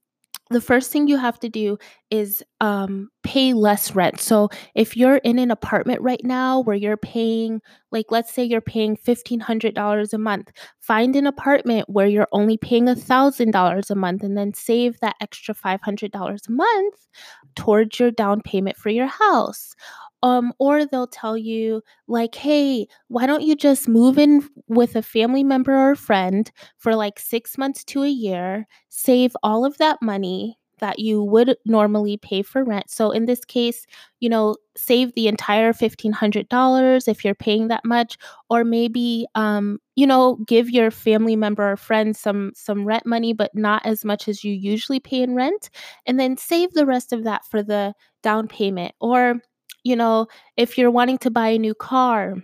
the 0.50 0.62
first 0.62 0.92
thing 0.92 1.08
you 1.08 1.18
have 1.18 1.40
to 1.40 1.50
do 1.50 1.78
is 2.12 2.44
um, 2.62 3.10
pay 3.24 3.54
less 3.54 3.96
rent. 3.96 4.20
So 4.20 4.50
if 4.76 4.96
you're 4.96 5.18
in 5.18 5.40
an 5.40 5.52
apartment 5.52 6.02
right 6.02 6.22
now 6.24 6.60
where 6.62 6.76
you're 6.76 6.98
paying, 6.98 7.62
like, 7.92 8.08
let's 8.12 8.32
say 8.34 8.44
you're 8.44 8.62
paying 8.62 8.96
$1,500 8.96 10.14
a 10.14 10.20
month, 10.20 10.52
find 10.80 11.16
an 11.16 11.26
apartment 11.28 11.90
where 11.90 12.08
you're 12.08 12.28
only 12.32 12.58
paying 12.58 12.88
$1,000 12.88 13.90
a 13.90 13.96
month 13.96 14.24
and 14.24 14.38
then 14.38 14.54
save 14.54 15.00
that 15.00 15.16
extra 15.22 15.56
$500 15.56 16.48
a 16.48 16.52
month 16.52 17.08
towards 17.56 18.00
your 18.00 18.12
down 18.12 18.42
payment 18.42 18.78
for 18.78 18.90
your 18.90 19.08
house. 19.08 19.74
Um, 20.24 20.54
or 20.60 20.86
they'll 20.86 21.08
tell 21.08 21.38
you, 21.38 21.84
like, 22.08 22.36
hey, 22.36 22.88
why 23.10 23.28
don't 23.28 23.44
you 23.44 23.56
just 23.56 23.88
move 23.90 24.18
in 24.18 24.50
with 24.68 24.96
a 24.96 25.04
family 25.04 25.44
member 25.44 25.76
or 25.76 25.96
friend 25.96 26.52
for 26.78 26.96
like 26.96 27.20
six 27.20 27.58
months 27.58 27.84
to 27.86 28.04
a 28.04 28.10
year, 28.10 28.66
save 28.90 29.36
all 29.44 29.66
of 29.66 29.78
that 29.80 30.02
money, 30.02 30.58
that 30.80 31.00
you 31.00 31.24
would 31.24 31.56
normally 31.66 32.18
pay 32.18 32.42
for 32.42 32.64
rent. 32.64 32.90
So 32.90 33.12
in 33.12 33.26
this 33.26 33.46
case, 33.46 33.86
you 34.20 34.30
know, 34.30 34.56
save 34.76 35.14
the 35.14 35.28
entire 35.28 35.74
$1500 35.74 37.08
if 37.08 37.24
you're 37.24 37.36
paying 37.36 37.68
that 37.68 37.86
much 37.86 38.18
or 38.50 38.64
maybe 38.64 39.26
um, 39.36 39.80
you 39.96 40.08
know, 40.08 40.38
give 40.48 40.70
your 40.70 40.92
family 40.92 41.36
member 41.36 41.72
or 41.72 41.78
friend 41.78 42.16
some 42.18 42.52
some 42.56 42.86
rent 42.86 43.06
money 43.06 43.34
but 43.34 43.52
not 43.54 43.86
as 43.86 44.04
much 44.04 44.28
as 44.28 44.44
you 44.44 44.54
usually 44.54 45.00
pay 45.00 45.22
in 45.22 45.36
rent 45.36 45.70
and 46.06 46.20
then 46.20 46.38
save 46.38 46.72
the 46.74 46.86
rest 46.86 47.14
of 47.14 47.24
that 47.24 47.46
for 47.46 47.62
the 47.64 47.94
down 48.24 48.48
payment 48.48 48.94
or 49.00 49.36
you 49.84 49.96
know, 49.96 50.28
if 50.58 50.78
you're 50.78 50.92
wanting 50.92 51.18
to 51.20 51.32
buy 51.32 51.50
a 51.50 51.60
new 51.60 51.74
car, 51.74 52.36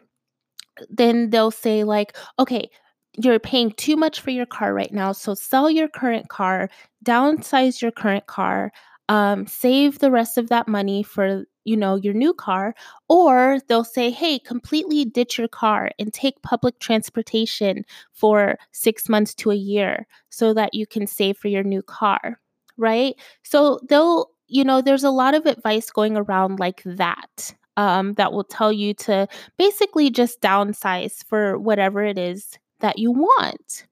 then 0.89 1.29
they'll 1.29 1.51
say 1.51 1.83
like, 1.83 2.15
okay, 2.37 2.69
you're 3.17 3.39
paying 3.39 3.71
too 3.71 3.95
much 3.95 4.21
for 4.21 4.29
your 4.29 4.45
car 4.45 4.73
right 4.73 4.93
now. 4.93 5.11
So 5.11 5.33
sell 5.33 5.69
your 5.69 5.87
current 5.87 6.29
car, 6.29 6.69
downsize 7.03 7.81
your 7.81 7.91
current 7.91 8.27
car, 8.27 8.71
um, 9.09 9.47
save 9.47 9.99
the 9.99 10.11
rest 10.11 10.37
of 10.37 10.49
that 10.49 10.67
money 10.67 11.03
for 11.03 11.45
you 11.65 11.75
know 11.75 11.95
your 11.95 12.13
new 12.13 12.33
car 12.33 12.73
or 13.09 13.59
they'll 13.67 13.83
say 13.83 14.09
hey 14.09 14.39
completely 14.39 15.03
ditch 15.05 15.37
your 15.37 15.47
car 15.47 15.91
and 15.99 16.13
take 16.13 16.41
public 16.41 16.79
transportation 16.79 17.83
for 18.13 18.57
six 18.71 19.09
months 19.09 19.35
to 19.35 19.51
a 19.51 19.55
year 19.55 20.07
so 20.29 20.53
that 20.53 20.73
you 20.73 20.87
can 20.87 21.05
save 21.05 21.37
for 21.37 21.47
your 21.47 21.63
new 21.63 21.81
car 21.83 22.39
right 22.77 23.15
so 23.43 23.79
they'll 23.89 24.29
you 24.49 24.63
know 24.63 24.81
there's 24.81 25.03
a 25.03 25.11
lot 25.11 25.33
of 25.33 25.45
advice 25.45 25.89
going 25.91 26.17
around 26.17 26.59
like 26.59 26.81
that 26.85 27.55
um, 27.77 28.13
that 28.15 28.33
will 28.33 28.43
tell 28.43 28.73
you 28.73 28.93
to 28.93 29.27
basically 29.57 30.09
just 30.09 30.41
downsize 30.41 31.23
for 31.25 31.57
whatever 31.57 32.03
it 32.03 32.17
is 32.17 32.57
that 32.81 32.99
you 32.99 33.11
want. 33.11 33.85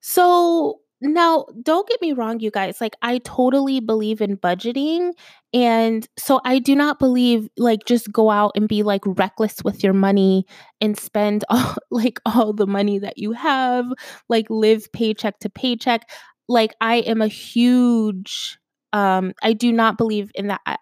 So 0.00 0.80
now, 1.00 1.46
don't 1.62 1.88
get 1.88 2.02
me 2.02 2.12
wrong, 2.12 2.40
you 2.40 2.50
guys. 2.50 2.80
Like, 2.80 2.96
I 3.02 3.18
totally 3.18 3.78
believe 3.78 4.20
in 4.20 4.36
budgeting. 4.36 5.12
And 5.54 6.06
so 6.18 6.40
I 6.44 6.58
do 6.58 6.74
not 6.74 6.98
believe, 6.98 7.48
like, 7.56 7.84
just 7.86 8.10
go 8.10 8.30
out 8.30 8.52
and 8.56 8.66
be 8.68 8.82
like 8.82 9.02
reckless 9.06 9.62
with 9.62 9.84
your 9.84 9.92
money 9.92 10.44
and 10.80 10.98
spend 10.98 11.44
all, 11.50 11.76
like, 11.90 12.20
all 12.26 12.52
the 12.52 12.66
money 12.66 12.98
that 12.98 13.16
you 13.18 13.32
have, 13.32 13.86
like, 14.28 14.46
live 14.50 14.90
paycheck 14.92 15.38
to 15.40 15.48
paycheck. 15.50 16.10
Like, 16.48 16.74
I 16.80 16.96
am 16.96 17.22
a 17.22 17.28
huge, 17.28 18.58
um, 18.92 19.32
I 19.42 19.52
do 19.52 19.72
not 19.72 19.98
believe 19.98 20.30
in 20.34 20.48
that 20.48 20.60
at 20.66 20.78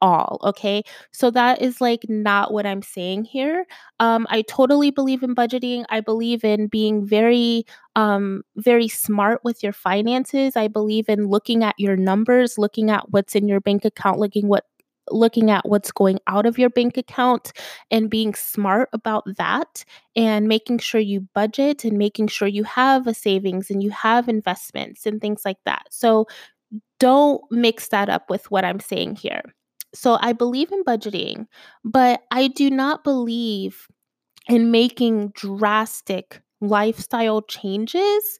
all. 0.00 0.38
Okay. 0.44 0.82
So 1.12 1.30
that 1.32 1.60
is 1.60 1.80
like 1.80 2.04
not 2.08 2.52
what 2.52 2.66
I'm 2.66 2.82
saying 2.82 3.24
here. 3.24 3.66
Um, 4.00 4.26
I 4.30 4.42
totally 4.42 4.90
believe 4.90 5.22
in 5.22 5.34
budgeting. 5.34 5.84
I 5.90 6.00
believe 6.00 6.44
in 6.44 6.68
being 6.68 7.04
very, 7.04 7.64
um, 7.96 8.42
very 8.56 8.88
smart 8.88 9.40
with 9.44 9.62
your 9.62 9.72
finances. 9.72 10.56
I 10.56 10.68
believe 10.68 11.08
in 11.08 11.26
looking 11.28 11.64
at 11.64 11.74
your 11.78 11.96
numbers, 11.96 12.58
looking 12.58 12.90
at 12.90 13.10
what's 13.10 13.34
in 13.34 13.48
your 13.48 13.60
bank 13.60 13.84
account, 13.84 14.18
looking 14.18 14.48
what 14.48 14.64
looking 15.10 15.50
at 15.50 15.66
what's 15.66 15.90
going 15.90 16.18
out 16.26 16.44
of 16.44 16.58
your 16.58 16.68
bank 16.68 16.96
account 16.98 17.52
and 17.90 18.10
being 18.10 18.34
smart 18.34 18.90
about 18.92 19.24
that 19.38 19.82
and 20.14 20.46
making 20.48 20.78
sure 20.78 21.00
you 21.00 21.26
budget 21.34 21.84
and 21.84 21.96
making 21.96 22.28
sure 22.28 22.46
you 22.48 22.62
have 22.64 23.06
a 23.06 23.14
savings 23.14 23.70
and 23.70 23.82
you 23.82 23.90
have 23.90 24.28
investments 24.28 25.06
and 25.06 25.20
things 25.20 25.42
like 25.46 25.56
that. 25.64 25.86
So 25.90 26.26
don't 26.98 27.42
mix 27.50 27.88
that 27.88 28.08
up 28.08 28.28
with 28.30 28.50
what 28.50 28.64
I'm 28.64 28.80
saying 28.80 29.16
here. 29.16 29.42
So 29.94 30.18
I 30.20 30.32
believe 30.32 30.70
in 30.72 30.84
budgeting, 30.84 31.46
but 31.84 32.22
I 32.30 32.48
do 32.48 32.70
not 32.70 33.04
believe 33.04 33.86
in 34.48 34.70
making 34.70 35.30
drastic 35.34 36.40
lifestyle 36.60 37.42
changes 37.42 38.38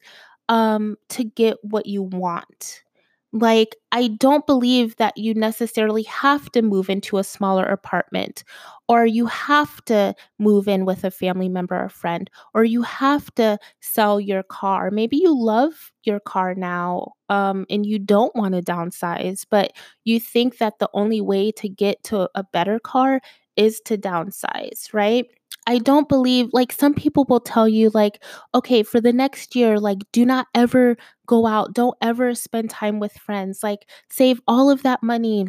um, 0.49 0.97
to 1.09 1.23
get 1.23 1.57
what 1.63 1.85
you 1.85 2.03
want. 2.03 2.83
Like, 3.31 3.75
I 3.91 4.07
don't 4.07 4.47
believe 4.47 4.95
that 4.95 5.15
you 5.17 5.35
necessarily 5.35 6.01
have 6.03 6.51
to 6.51 6.63
move 6.63 6.89
into 6.89 7.19
a 7.19 7.23
smaller 7.23 7.63
apartment, 7.65 8.43
or 8.87 9.05
you 9.05 9.27
have 9.27 9.83
to 9.85 10.15
move 10.39 10.67
in 10.67 10.83
with 10.85 11.03
a 11.03 11.11
family 11.11 11.47
member 11.47 11.79
or 11.79 11.89
friend, 11.89 12.27
or 12.55 12.63
you 12.63 12.81
have 12.81 13.33
to 13.35 13.59
sell 13.81 14.19
your 14.19 14.41
car. 14.41 14.89
Maybe 14.89 15.17
you 15.17 15.35
love 15.37 15.91
your 16.05 16.19
car 16.19 16.55
now 16.55 17.13
um, 17.29 17.67
and 17.69 17.85
you 17.85 17.99
don't 17.99 18.35
want 18.35 18.55
to 18.55 18.61
downsize, 18.63 19.45
but 19.49 19.73
you 20.05 20.19
think 20.19 20.57
that 20.57 20.79
the 20.79 20.89
only 20.93 21.21
way 21.21 21.51
to 21.51 21.69
get 21.69 22.03
to 22.05 22.29
a 22.33 22.43
better 22.43 22.79
car 22.79 23.21
is 23.55 23.81
to 23.85 23.97
downsize, 23.97 24.93
right? 24.93 25.25
I 25.67 25.77
don't 25.77 26.09
believe 26.09 26.49
like 26.51 26.71
some 26.71 26.93
people 26.93 27.25
will 27.29 27.39
tell 27.39 27.67
you 27.67 27.91
like 27.93 28.23
okay 28.55 28.81
for 28.81 28.99
the 28.99 29.13
next 29.13 29.55
year 29.55 29.79
like 29.79 29.99
do 30.11 30.25
not 30.25 30.47
ever 30.55 30.97
go 31.27 31.45
out 31.45 31.73
don't 31.73 31.97
ever 32.01 32.33
spend 32.33 32.71
time 32.71 32.99
with 32.99 33.13
friends 33.13 33.61
like 33.61 33.87
save 34.09 34.41
all 34.47 34.71
of 34.71 34.81
that 34.83 35.03
money 35.03 35.45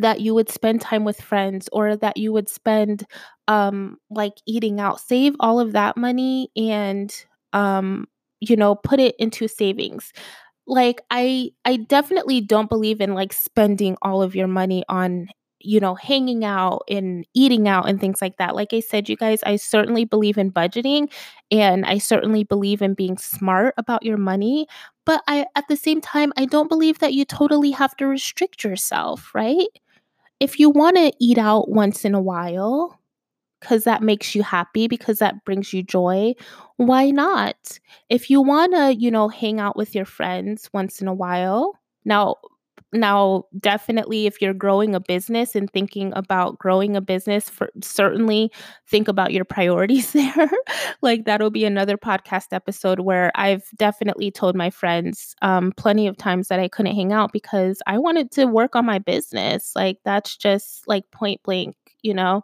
that 0.00 0.20
you 0.20 0.34
would 0.34 0.48
spend 0.50 0.80
time 0.80 1.04
with 1.04 1.20
friends 1.20 1.68
or 1.72 1.96
that 1.96 2.16
you 2.16 2.32
would 2.32 2.48
spend 2.48 3.04
um 3.48 3.96
like 4.10 4.34
eating 4.46 4.80
out 4.80 5.00
save 5.00 5.34
all 5.40 5.60
of 5.60 5.72
that 5.72 5.96
money 5.96 6.48
and 6.56 7.24
um 7.52 8.06
you 8.40 8.56
know 8.56 8.74
put 8.74 8.98
it 8.98 9.14
into 9.18 9.46
savings 9.46 10.12
like 10.66 11.00
i 11.10 11.50
i 11.64 11.76
definitely 11.76 12.40
don't 12.40 12.68
believe 12.70 13.00
in 13.00 13.14
like 13.14 13.32
spending 13.32 13.96
all 14.02 14.22
of 14.22 14.34
your 14.34 14.48
money 14.48 14.84
on 14.88 15.28
you 15.64 15.80
know, 15.80 15.94
hanging 15.94 16.44
out 16.44 16.82
and 16.88 17.26
eating 17.34 17.68
out 17.68 17.88
and 17.88 18.00
things 18.00 18.20
like 18.20 18.36
that. 18.36 18.54
Like 18.54 18.72
I 18.72 18.80
said, 18.80 19.08
you 19.08 19.16
guys, 19.16 19.42
I 19.44 19.56
certainly 19.56 20.04
believe 20.04 20.38
in 20.38 20.52
budgeting 20.52 21.10
and 21.50 21.84
I 21.86 21.98
certainly 21.98 22.44
believe 22.44 22.82
in 22.82 22.94
being 22.94 23.16
smart 23.16 23.74
about 23.76 24.02
your 24.02 24.16
money. 24.16 24.66
But 25.04 25.22
I, 25.26 25.46
at 25.56 25.68
the 25.68 25.76
same 25.76 26.00
time, 26.00 26.32
I 26.36 26.44
don't 26.44 26.68
believe 26.68 26.98
that 27.00 27.14
you 27.14 27.24
totally 27.24 27.70
have 27.72 27.96
to 27.96 28.06
restrict 28.06 28.64
yourself, 28.64 29.34
right? 29.34 29.68
If 30.40 30.58
you 30.58 30.70
want 30.70 30.96
to 30.96 31.12
eat 31.20 31.38
out 31.38 31.70
once 31.70 32.04
in 32.04 32.14
a 32.14 32.20
while, 32.20 33.00
because 33.60 33.84
that 33.84 34.02
makes 34.02 34.34
you 34.34 34.42
happy, 34.42 34.88
because 34.88 35.18
that 35.20 35.44
brings 35.44 35.72
you 35.72 35.82
joy, 35.82 36.34
why 36.76 37.10
not? 37.10 37.78
If 38.10 38.28
you 38.28 38.42
want 38.42 38.74
to, 38.74 38.94
you 38.94 39.10
know, 39.10 39.28
hang 39.28 39.58
out 39.58 39.76
with 39.76 39.94
your 39.94 40.04
friends 40.04 40.68
once 40.74 41.00
in 41.00 41.08
a 41.08 41.14
while, 41.14 41.78
now, 42.04 42.36
now 42.94 43.44
definitely 43.58 44.26
if 44.26 44.40
you're 44.40 44.54
growing 44.54 44.94
a 44.94 45.00
business 45.00 45.54
and 45.54 45.70
thinking 45.70 46.12
about 46.14 46.58
growing 46.58 46.96
a 46.96 47.00
business 47.00 47.48
for 47.48 47.68
certainly 47.82 48.50
think 48.86 49.08
about 49.08 49.32
your 49.32 49.44
priorities 49.44 50.12
there. 50.14 50.50
Like 51.02 51.24
that'll 51.24 51.50
be 51.50 51.64
another 51.64 51.96
podcast 51.96 52.52
episode 52.52 53.00
where 53.00 53.30
i've 53.34 53.68
definitely 53.76 54.30
told 54.30 54.54
my 54.54 54.70
friends 54.70 55.34
um, 55.42 55.72
plenty 55.76 56.06
of 56.06 56.16
times 56.16 56.48
that 56.48 56.60
i 56.60 56.68
couldn't 56.68 56.94
hang 56.94 57.12
out 57.12 57.32
because 57.32 57.82
i 57.86 57.98
wanted 57.98 58.30
to 58.32 58.46
work 58.46 58.76
on 58.76 58.86
my 58.86 58.98
business. 58.98 59.72
Like 59.74 59.98
that's 60.04 60.36
just 60.36 60.86
like 60.86 61.10
point 61.10 61.42
blank 61.42 61.76
you 62.04 62.14
know? 62.14 62.42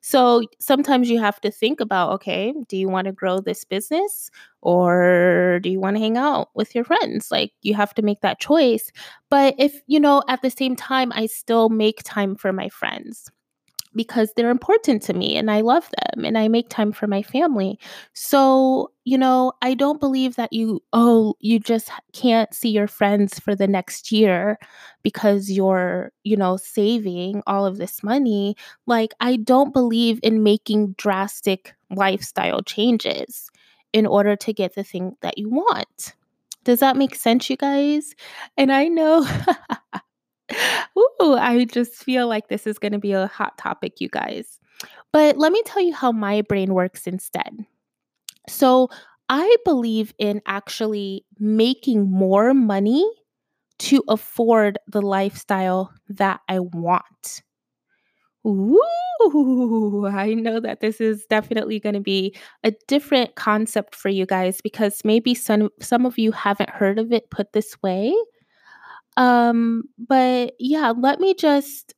So 0.00 0.42
sometimes 0.60 1.08
you 1.10 1.20
have 1.20 1.40
to 1.42 1.50
think 1.50 1.80
about 1.80 2.10
okay 2.12 2.52
do 2.68 2.76
you 2.76 2.88
want 2.88 3.06
to 3.06 3.12
grow 3.12 3.40
this 3.40 3.64
business 3.64 4.30
or 4.62 5.60
do 5.62 5.70
you 5.70 5.80
want 5.80 5.96
to 5.96 6.00
hang 6.02 6.16
out 6.16 6.48
with 6.54 6.74
your 6.74 6.84
friends? 6.84 7.30
Like 7.30 7.52
you 7.62 7.74
have 7.74 7.94
to 7.94 8.02
make 8.02 8.20
that 8.22 8.40
choice 8.40 8.90
but 9.30 9.54
if 9.58 9.80
you 9.86 10.00
know 10.00 10.22
at 10.28 10.42
the 10.42 10.50
same 10.50 10.76
time 10.76 11.12
i 11.14 11.26
still 11.26 11.68
make 11.68 12.02
time 12.04 12.36
for 12.36 12.52
my 12.52 12.68
friends 12.68 13.30
because 13.94 14.32
they're 14.34 14.50
important 14.50 15.02
to 15.02 15.12
me 15.12 15.36
and 15.36 15.50
I 15.50 15.60
love 15.60 15.88
them 15.90 16.24
and 16.24 16.38
I 16.38 16.48
make 16.48 16.68
time 16.68 16.92
for 16.92 17.06
my 17.06 17.22
family. 17.22 17.78
So, 18.12 18.90
you 19.04 19.18
know, 19.18 19.52
I 19.62 19.74
don't 19.74 20.00
believe 20.00 20.36
that 20.36 20.52
you, 20.52 20.82
oh, 20.92 21.34
you 21.40 21.58
just 21.58 21.90
can't 22.12 22.52
see 22.54 22.70
your 22.70 22.86
friends 22.86 23.38
for 23.38 23.54
the 23.54 23.66
next 23.66 24.12
year 24.12 24.58
because 25.02 25.50
you're, 25.50 26.12
you 26.24 26.36
know, 26.36 26.56
saving 26.56 27.42
all 27.46 27.66
of 27.66 27.78
this 27.78 28.02
money. 28.02 28.56
Like, 28.86 29.12
I 29.20 29.36
don't 29.36 29.72
believe 29.72 30.20
in 30.22 30.42
making 30.42 30.92
drastic 30.98 31.74
lifestyle 31.90 32.62
changes 32.62 33.50
in 33.92 34.06
order 34.06 34.36
to 34.36 34.52
get 34.52 34.74
the 34.74 34.84
thing 34.84 35.16
that 35.20 35.38
you 35.38 35.50
want. 35.50 36.14
Does 36.64 36.80
that 36.80 36.96
make 36.96 37.14
sense, 37.14 37.50
you 37.50 37.56
guys? 37.56 38.14
And 38.56 38.72
I 38.72 38.88
know. 38.88 39.26
Ooh, 40.98 41.34
I 41.34 41.64
just 41.64 41.94
feel 41.94 42.28
like 42.28 42.48
this 42.48 42.66
is 42.66 42.78
going 42.78 42.92
to 42.92 42.98
be 42.98 43.12
a 43.12 43.26
hot 43.26 43.56
topic, 43.58 44.00
you 44.00 44.08
guys. 44.08 44.58
But 45.12 45.38
let 45.38 45.52
me 45.52 45.62
tell 45.64 45.82
you 45.82 45.94
how 45.94 46.12
my 46.12 46.42
brain 46.42 46.74
works 46.74 47.06
instead. 47.06 47.66
So, 48.48 48.88
I 49.28 49.56
believe 49.64 50.12
in 50.18 50.42
actually 50.46 51.24
making 51.38 52.10
more 52.10 52.52
money 52.52 53.08
to 53.78 54.02
afford 54.08 54.78
the 54.86 55.00
lifestyle 55.00 55.92
that 56.08 56.40
I 56.48 56.58
want. 56.58 57.42
Ooh, 58.46 60.06
I 60.06 60.34
know 60.34 60.60
that 60.60 60.80
this 60.80 61.00
is 61.00 61.24
definitely 61.26 61.78
going 61.78 61.94
to 61.94 62.00
be 62.00 62.34
a 62.64 62.72
different 62.88 63.36
concept 63.36 63.94
for 63.94 64.08
you 64.08 64.26
guys 64.26 64.60
because 64.60 65.00
maybe 65.04 65.34
some 65.34 65.70
some 65.80 66.04
of 66.06 66.18
you 66.18 66.32
haven't 66.32 66.70
heard 66.70 66.98
of 66.98 67.12
it 67.12 67.30
put 67.30 67.52
this 67.52 67.80
way. 67.82 68.12
Um, 69.16 69.84
but 69.98 70.54
yeah, 70.58 70.92
let 70.96 71.20
me 71.20 71.34
just 71.34 71.94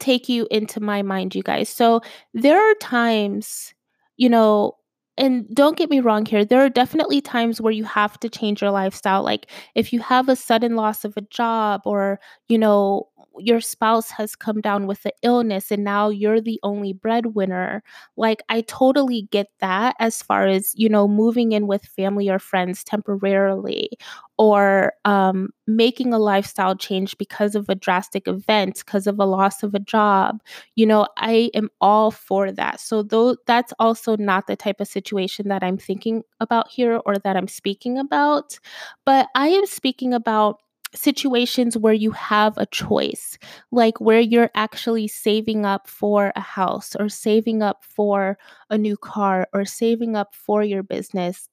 take 0.00 0.28
you 0.28 0.46
into 0.50 0.80
my 0.80 1.02
mind, 1.02 1.34
you 1.34 1.42
guys. 1.42 1.68
So 1.68 2.00
there 2.34 2.58
are 2.60 2.74
times, 2.76 3.74
you 4.16 4.28
know, 4.28 4.76
and 5.18 5.46
don't 5.54 5.76
get 5.76 5.90
me 5.90 6.00
wrong 6.00 6.24
here 6.24 6.44
there 6.44 6.64
are 6.64 6.70
definitely 6.70 7.20
times 7.20 7.60
where 7.60 7.72
you 7.72 7.84
have 7.84 8.18
to 8.18 8.30
change 8.30 8.62
your 8.62 8.70
lifestyle 8.70 9.22
like 9.22 9.50
if 9.74 9.92
you 9.92 10.00
have 10.00 10.28
a 10.28 10.36
sudden 10.36 10.74
loss 10.74 11.04
of 11.04 11.14
a 11.18 11.20
job 11.22 11.82
or 11.84 12.18
you 12.48 12.56
know 12.58 13.06
your 13.38 13.60
spouse 13.60 14.10
has 14.10 14.36
come 14.36 14.60
down 14.60 14.86
with 14.86 15.02
the 15.02 15.12
illness 15.22 15.70
and 15.70 15.84
now 15.84 16.08
you're 16.08 16.40
the 16.40 16.60
only 16.62 16.92
breadwinner. 16.92 17.82
Like, 18.16 18.42
I 18.48 18.62
totally 18.62 19.28
get 19.30 19.48
that 19.60 19.96
as 19.98 20.22
far 20.22 20.46
as, 20.46 20.72
you 20.76 20.88
know, 20.88 21.08
moving 21.08 21.52
in 21.52 21.66
with 21.66 21.84
family 21.84 22.28
or 22.28 22.38
friends 22.38 22.84
temporarily 22.84 23.90
or 24.38 24.92
um, 25.04 25.50
making 25.66 26.12
a 26.12 26.18
lifestyle 26.18 26.74
change 26.74 27.16
because 27.18 27.54
of 27.54 27.68
a 27.68 27.74
drastic 27.74 28.26
event, 28.26 28.82
because 28.84 29.06
of 29.06 29.18
a 29.18 29.24
loss 29.24 29.62
of 29.62 29.74
a 29.74 29.78
job. 29.78 30.40
You 30.74 30.86
know, 30.86 31.06
I 31.16 31.50
am 31.54 31.68
all 31.80 32.10
for 32.10 32.50
that. 32.52 32.80
So, 32.80 33.02
though 33.02 33.36
that's 33.46 33.72
also 33.78 34.16
not 34.16 34.46
the 34.46 34.56
type 34.56 34.80
of 34.80 34.88
situation 34.88 35.48
that 35.48 35.62
I'm 35.62 35.78
thinking 35.78 36.22
about 36.40 36.70
here 36.70 37.00
or 37.06 37.18
that 37.18 37.36
I'm 37.36 37.48
speaking 37.48 37.98
about, 37.98 38.58
but 39.04 39.28
I 39.34 39.48
am 39.48 39.66
speaking 39.66 40.14
about 40.14 40.60
situations 40.94 41.76
where 41.76 41.92
you 41.94 42.10
have 42.12 42.56
a 42.58 42.66
choice, 42.66 43.38
like 43.70 44.00
where 44.00 44.20
you're 44.20 44.50
actually 44.54 45.08
saving 45.08 45.64
up 45.64 45.88
for 45.88 46.32
a 46.36 46.40
house 46.40 46.94
or 46.98 47.08
saving 47.08 47.62
up 47.62 47.84
for 47.84 48.38
a 48.70 48.78
new 48.78 48.96
car 48.96 49.48
or 49.52 49.64
saving 49.64 50.16
up 50.16 50.34
for 50.34 50.62
your 50.62 50.82
business 50.82 51.48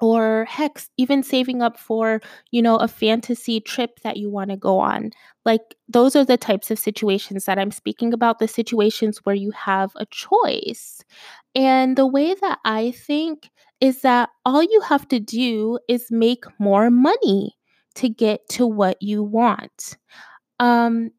or 0.00 0.44
heck 0.46 0.82
even 0.96 1.22
saving 1.22 1.62
up 1.62 1.78
for 1.78 2.20
you 2.50 2.60
know 2.62 2.76
a 2.76 2.88
fantasy 2.88 3.60
trip 3.60 4.00
that 4.02 4.16
you 4.16 4.30
want 4.30 4.50
to 4.50 4.56
go 4.56 4.78
on. 4.78 5.10
Like 5.44 5.76
those 5.88 6.16
are 6.16 6.24
the 6.24 6.36
types 6.36 6.70
of 6.70 6.78
situations 6.78 7.44
that 7.44 7.58
i'm 7.58 7.70
speaking 7.70 8.12
about 8.12 8.38
the 8.38 8.48
situations 8.48 9.18
where 9.24 9.34
you 9.34 9.50
have 9.52 9.92
a 9.96 10.06
choice. 10.06 11.02
And 11.54 11.96
the 11.96 12.06
way 12.06 12.34
that 12.34 12.58
i 12.64 12.90
think 12.92 13.50
is 13.80 14.02
that 14.02 14.30
all 14.44 14.62
you 14.62 14.80
have 14.82 15.06
to 15.08 15.20
do 15.20 15.78
is 15.88 16.10
make 16.10 16.44
more 16.58 16.90
money 16.90 17.56
to 17.96 18.08
get 18.08 18.48
to 18.50 18.66
what 18.66 19.00
you 19.00 19.22
want. 19.22 19.96
Um, 20.60 21.10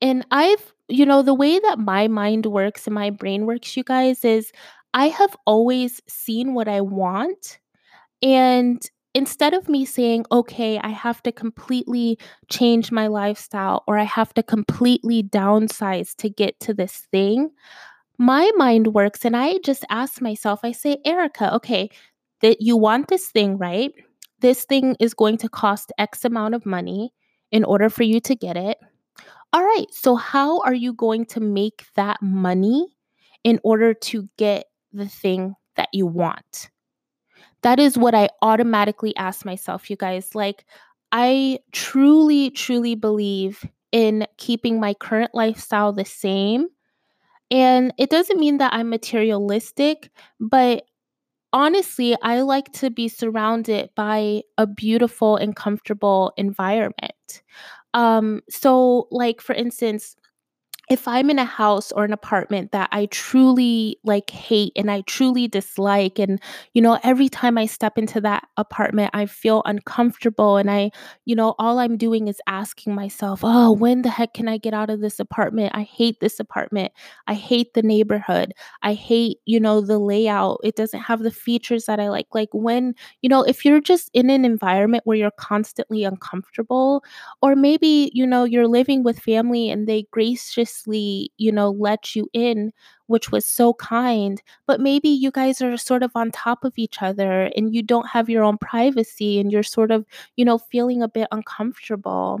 and 0.00 0.26
I've, 0.30 0.72
you 0.88 1.04
know, 1.04 1.22
the 1.22 1.34
way 1.34 1.58
that 1.58 1.78
my 1.78 2.08
mind 2.08 2.46
works 2.46 2.86
and 2.86 2.94
my 2.94 3.10
brain 3.10 3.46
works, 3.46 3.76
you 3.76 3.84
guys, 3.84 4.24
is 4.24 4.52
I 4.94 5.08
have 5.08 5.36
always 5.46 6.00
seen 6.08 6.54
what 6.54 6.68
I 6.68 6.80
want. 6.80 7.58
And 8.22 8.82
instead 9.14 9.54
of 9.54 9.68
me 9.68 9.84
saying, 9.84 10.24
okay, 10.30 10.78
I 10.78 10.90
have 10.90 11.22
to 11.24 11.32
completely 11.32 12.18
change 12.50 12.92
my 12.92 13.06
lifestyle 13.06 13.84
or 13.86 13.98
I 13.98 14.04
have 14.04 14.32
to 14.34 14.42
completely 14.42 15.22
downsize 15.22 16.14
to 16.16 16.30
get 16.30 16.58
to 16.60 16.74
this 16.74 17.06
thing, 17.10 17.50
my 18.18 18.50
mind 18.56 18.88
works 18.94 19.24
and 19.24 19.36
I 19.36 19.58
just 19.58 19.84
ask 19.90 20.20
myself, 20.20 20.60
I 20.62 20.72
say, 20.72 20.98
Erica, 21.04 21.54
okay, 21.54 21.90
that 22.40 22.60
you 22.60 22.76
want 22.76 23.08
this 23.08 23.28
thing, 23.28 23.58
right? 23.58 23.92
This 24.40 24.64
thing 24.64 24.96
is 25.00 25.14
going 25.14 25.38
to 25.38 25.48
cost 25.48 25.92
X 25.98 26.24
amount 26.24 26.54
of 26.54 26.66
money 26.66 27.12
in 27.50 27.64
order 27.64 27.88
for 27.88 28.02
you 28.02 28.20
to 28.20 28.34
get 28.34 28.56
it. 28.56 28.78
All 29.52 29.64
right, 29.64 29.86
so 29.90 30.14
how 30.16 30.60
are 30.60 30.74
you 30.74 30.92
going 30.92 31.24
to 31.26 31.40
make 31.40 31.86
that 31.96 32.20
money 32.20 32.86
in 33.44 33.58
order 33.64 33.94
to 33.94 34.28
get 34.36 34.66
the 34.92 35.08
thing 35.08 35.54
that 35.76 35.88
you 35.92 36.06
want? 36.06 36.70
That 37.62 37.78
is 37.78 37.96
what 37.96 38.14
I 38.14 38.28
automatically 38.42 39.16
ask 39.16 39.44
myself, 39.44 39.88
you 39.88 39.96
guys. 39.96 40.34
Like, 40.34 40.64
I 41.12 41.60
truly, 41.72 42.50
truly 42.50 42.94
believe 42.94 43.64
in 43.90 44.26
keeping 44.36 44.78
my 44.78 44.94
current 44.94 45.30
lifestyle 45.34 45.92
the 45.92 46.04
same. 46.04 46.66
And 47.50 47.94
it 47.96 48.10
doesn't 48.10 48.38
mean 48.38 48.58
that 48.58 48.74
I'm 48.74 48.90
materialistic, 48.90 50.10
but 50.38 50.84
honestly, 51.52 52.16
I 52.22 52.42
like 52.42 52.72
to 52.74 52.90
be 52.90 53.08
surrounded 53.08 53.90
by 53.94 54.42
a 54.56 54.66
beautiful 54.66 55.36
and 55.36 55.54
comfortable 55.56 56.32
environment. 56.36 57.42
Um, 57.94 58.42
so, 58.50 59.08
like 59.10 59.40
for 59.40 59.54
instance, 59.54 60.16
if 60.90 61.06
I'm 61.06 61.30
in 61.30 61.38
a 61.38 61.44
house 61.44 61.92
or 61.92 62.04
an 62.04 62.12
apartment 62.12 62.72
that 62.72 62.88
I 62.92 63.06
truly 63.06 63.98
like 64.04 64.30
hate 64.30 64.72
and 64.76 64.90
I 64.90 65.02
truly 65.02 65.46
dislike, 65.46 66.18
and 66.18 66.40
you 66.72 66.80
know, 66.80 66.98
every 67.02 67.28
time 67.28 67.58
I 67.58 67.66
step 67.66 67.98
into 67.98 68.20
that 68.22 68.48
apartment, 68.56 69.10
I 69.12 69.26
feel 69.26 69.62
uncomfortable. 69.66 70.56
And 70.56 70.70
I, 70.70 70.90
you 71.26 71.34
know, 71.36 71.54
all 71.58 71.78
I'm 71.78 71.96
doing 71.96 72.28
is 72.28 72.40
asking 72.46 72.94
myself, 72.94 73.40
oh, 73.42 73.72
when 73.72 74.02
the 74.02 74.08
heck 74.10 74.34
can 74.34 74.48
I 74.48 74.56
get 74.56 74.72
out 74.74 74.90
of 74.90 75.00
this 75.00 75.20
apartment? 75.20 75.72
I 75.74 75.82
hate 75.82 76.20
this 76.20 76.40
apartment. 76.40 76.92
I 77.26 77.34
hate 77.34 77.74
the 77.74 77.82
neighborhood. 77.82 78.54
I 78.82 78.94
hate, 78.94 79.38
you 79.44 79.60
know, 79.60 79.80
the 79.80 79.98
layout. 79.98 80.60
It 80.64 80.76
doesn't 80.76 81.00
have 81.00 81.20
the 81.22 81.30
features 81.30 81.84
that 81.86 82.00
I 82.00 82.08
like. 82.08 82.26
Like 82.32 82.48
when, 82.52 82.94
you 83.22 83.28
know, 83.28 83.42
if 83.42 83.64
you're 83.64 83.80
just 83.80 84.10
in 84.14 84.30
an 84.30 84.44
environment 84.44 85.02
where 85.06 85.16
you're 85.18 85.30
constantly 85.32 86.04
uncomfortable, 86.04 87.02
or 87.42 87.54
maybe, 87.56 88.10
you 88.14 88.26
know, 88.26 88.44
you're 88.44 88.66
living 88.68 89.02
with 89.02 89.18
family 89.18 89.70
and 89.70 89.86
they 89.86 90.06
graciously 90.10 90.77
graciously, 90.86 91.30
you 91.38 91.52
know, 91.52 91.70
let 91.70 92.14
you 92.14 92.28
in, 92.32 92.72
which 93.06 93.30
was 93.32 93.44
so 93.46 93.74
kind. 93.74 94.42
But 94.66 94.80
maybe 94.80 95.08
you 95.08 95.30
guys 95.30 95.60
are 95.62 95.76
sort 95.76 96.02
of 96.02 96.10
on 96.14 96.30
top 96.30 96.64
of 96.64 96.74
each 96.76 97.02
other 97.02 97.50
and 97.56 97.74
you 97.74 97.82
don't 97.82 98.08
have 98.08 98.28
your 98.28 98.44
own 98.44 98.58
privacy 98.58 99.40
and 99.40 99.50
you're 99.52 99.62
sort 99.62 99.90
of, 99.90 100.04
you 100.36 100.44
know, 100.44 100.58
feeling 100.58 101.02
a 101.02 101.08
bit 101.08 101.28
uncomfortable. 101.32 102.40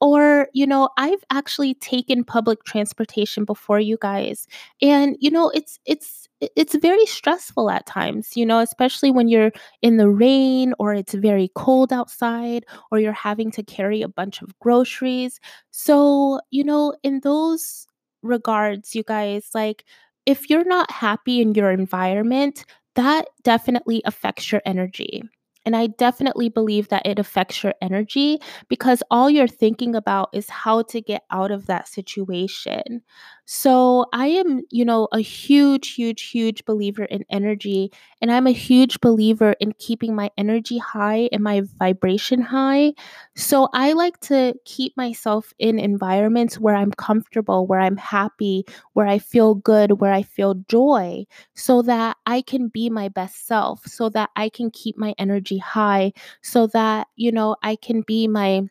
Or, 0.00 0.48
you 0.52 0.66
know, 0.66 0.90
I've 0.98 1.24
actually 1.30 1.74
taken 1.74 2.22
public 2.22 2.64
transportation 2.64 3.44
before 3.44 3.80
you 3.80 3.96
guys. 4.00 4.46
And, 4.82 5.16
you 5.20 5.30
know, 5.30 5.50
it's, 5.50 5.78
it's, 5.86 6.28
it's 6.40 6.74
very 6.74 7.06
stressful 7.06 7.70
at 7.70 7.86
times, 7.86 8.36
you 8.36 8.44
know, 8.44 8.58
especially 8.60 9.10
when 9.10 9.28
you're 9.28 9.52
in 9.80 9.96
the 9.96 10.08
rain 10.10 10.74
or 10.78 10.92
it's 10.92 11.14
very 11.14 11.50
cold 11.54 11.92
outside 11.92 12.66
or 12.90 12.98
you're 12.98 13.12
having 13.12 13.50
to 13.52 13.62
carry 13.62 14.02
a 14.02 14.08
bunch 14.08 14.42
of 14.42 14.58
groceries. 14.58 15.40
So, 15.70 16.40
you 16.50 16.62
know, 16.62 16.94
in 17.02 17.20
those 17.20 17.86
regards, 18.22 18.94
you 18.94 19.02
guys, 19.02 19.48
like 19.54 19.84
if 20.26 20.50
you're 20.50 20.64
not 20.64 20.90
happy 20.90 21.40
in 21.40 21.54
your 21.54 21.70
environment, 21.70 22.64
that 22.96 23.28
definitely 23.42 24.02
affects 24.04 24.50
your 24.52 24.60
energy. 24.66 25.22
And 25.66 25.76
I 25.76 25.88
definitely 25.88 26.48
believe 26.48 26.88
that 26.88 27.06
it 27.06 27.18
affects 27.18 27.62
your 27.62 27.74
energy 27.82 28.38
because 28.68 29.02
all 29.10 29.28
you're 29.28 29.48
thinking 29.48 29.94
about 29.96 30.30
is 30.32 30.48
how 30.48 30.82
to 30.84 31.00
get 31.02 31.24
out 31.30 31.50
of 31.50 31.66
that 31.66 31.88
situation. 31.88 33.02
So 33.48 34.06
I 34.12 34.26
am, 34.26 34.62
you 34.70 34.84
know, 34.84 35.06
a 35.12 35.20
huge, 35.20 35.94
huge, 35.94 36.22
huge 36.22 36.64
believer 36.64 37.04
in 37.04 37.24
energy. 37.30 37.92
And 38.20 38.32
I'm 38.32 38.48
a 38.48 38.50
huge 38.52 39.00
believer 39.00 39.54
in 39.60 39.72
keeping 39.78 40.16
my 40.16 40.30
energy 40.36 40.78
high 40.78 41.28
and 41.30 41.44
my 41.44 41.62
vibration 41.78 42.40
high. 42.42 42.94
So 43.36 43.68
I 43.72 43.92
like 43.92 44.18
to 44.22 44.54
keep 44.64 44.96
myself 44.96 45.52
in 45.60 45.78
environments 45.78 46.58
where 46.58 46.74
I'm 46.74 46.90
comfortable, 46.90 47.68
where 47.68 47.78
I'm 47.80 47.96
happy, 47.96 48.64
where 48.94 49.06
I 49.06 49.18
feel 49.20 49.54
good, 49.54 50.00
where 50.00 50.12
I 50.12 50.22
feel 50.22 50.54
joy, 50.68 51.24
so 51.54 51.82
that 51.82 52.16
I 52.26 52.42
can 52.42 52.66
be 52.66 52.90
my 52.90 53.08
best 53.08 53.46
self, 53.46 53.86
so 53.86 54.08
that 54.08 54.30
I 54.34 54.48
can 54.48 54.72
keep 54.72 54.98
my 54.98 55.14
energy 55.18 55.58
high, 55.58 56.12
so 56.42 56.66
that, 56.68 57.06
you 57.14 57.30
know, 57.30 57.54
I 57.62 57.76
can 57.76 58.00
be 58.02 58.26
my 58.26 58.62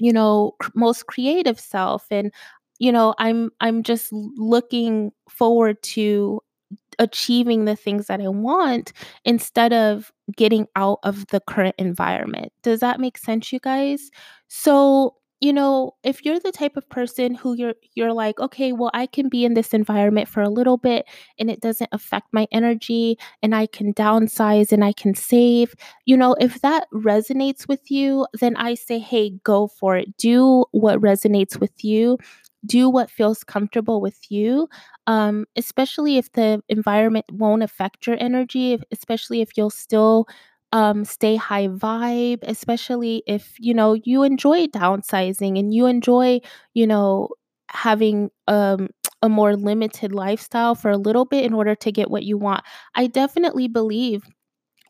you 0.00 0.12
know 0.12 0.54
most 0.74 1.06
creative 1.06 1.58
self 1.58 2.06
and 2.10 2.32
you 2.78 2.92
know 2.92 3.14
i'm 3.18 3.50
i'm 3.60 3.82
just 3.82 4.08
looking 4.12 5.12
forward 5.28 5.80
to 5.82 6.40
achieving 6.98 7.64
the 7.64 7.76
things 7.76 8.06
that 8.06 8.20
i 8.20 8.28
want 8.28 8.92
instead 9.24 9.72
of 9.72 10.12
getting 10.36 10.66
out 10.76 10.98
of 11.04 11.26
the 11.28 11.40
current 11.40 11.74
environment 11.78 12.52
does 12.62 12.80
that 12.80 13.00
make 13.00 13.16
sense 13.18 13.52
you 13.52 13.60
guys 13.60 14.10
so 14.48 15.14
you 15.40 15.52
know, 15.52 15.92
if 16.02 16.24
you're 16.24 16.40
the 16.40 16.50
type 16.50 16.76
of 16.76 16.88
person 16.88 17.34
who 17.34 17.54
you're 17.54 17.74
you're 17.94 18.12
like, 18.12 18.40
okay, 18.40 18.72
well, 18.72 18.90
I 18.92 19.06
can 19.06 19.28
be 19.28 19.44
in 19.44 19.54
this 19.54 19.72
environment 19.72 20.28
for 20.28 20.42
a 20.42 20.48
little 20.48 20.76
bit 20.76 21.06
and 21.38 21.50
it 21.50 21.60
doesn't 21.60 21.90
affect 21.92 22.26
my 22.32 22.48
energy 22.50 23.16
and 23.42 23.54
I 23.54 23.66
can 23.66 23.94
downsize 23.94 24.72
and 24.72 24.84
I 24.84 24.92
can 24.92 25.14
save. 25.14 25.74
You 26.06 26.16
know, 26.16 26.34
if 26.40 26.60
that 26.62 26.88
resonates 26.92 27.68
with 27.68 27.90
you, 27.90 28.26
then 28.40 28.56
I 28.56 28.74
say, 28.74 28.98
hey, 28.98 29.30
go 29.44 29.68
for 29.68 29.96
it. 29.96 30.16
Do 30.16 30.64
what 30.72 31.00
resonates 31.00 31.58
with 31.60 31.84
you 31.84 32.18
do 32.66 32.88
what 32.90 33.10
feels 33.10 33.44
comfortable 33.44 34.00
with 34.00 34.18
you 34.30 34.68
um, 35.06 35.44
especially 35.56 36.18
if 36.18 36.30
the 36.32 36.62
environment 36.68 37.24
won't 37.32 37.62
affect 37.62 38.06
your 38.06 38.16
energy 38.20 38.78
especially 38.92 39.40
if 39.40 39.56
you'll 39.56 39.70
still 39.70 40.26
um, 40.72 41.04
stay 41.04 41.36
high 41.36 41.68
vibe 41.68 42.38
especially 42.42 43.22
if 43.26 43.54
you 43.58 43.72
know 43.72 43.94
you 44.04 44.22
enjoy 44.22 44.66
downsizing 44.66 45.58
and 45.58 45.72
you 45.72 45.86
enjoy 45.86 46.40
you 46.74 46.86
know 46.86 47.28
having 47.70 48.30
um, 48.48 48.88
a 49.22 49.28
more 49.28 49.56
limited 49.56 50.12
lifestyle 50.12 50.74
for 50.74 50.90
a 50.90 50.96
little 50.96 51.24
bit 51.24 51.44
in 51.44 51.52
order 51.52 51.74
to 51.74 51.92
get 51.92 52.10
what 52.10 52.22
you 52.24 52.38
want. 52.38 52.64
I 52.94 53.08
definitely 53.08 53.68
believe 53.68 54.22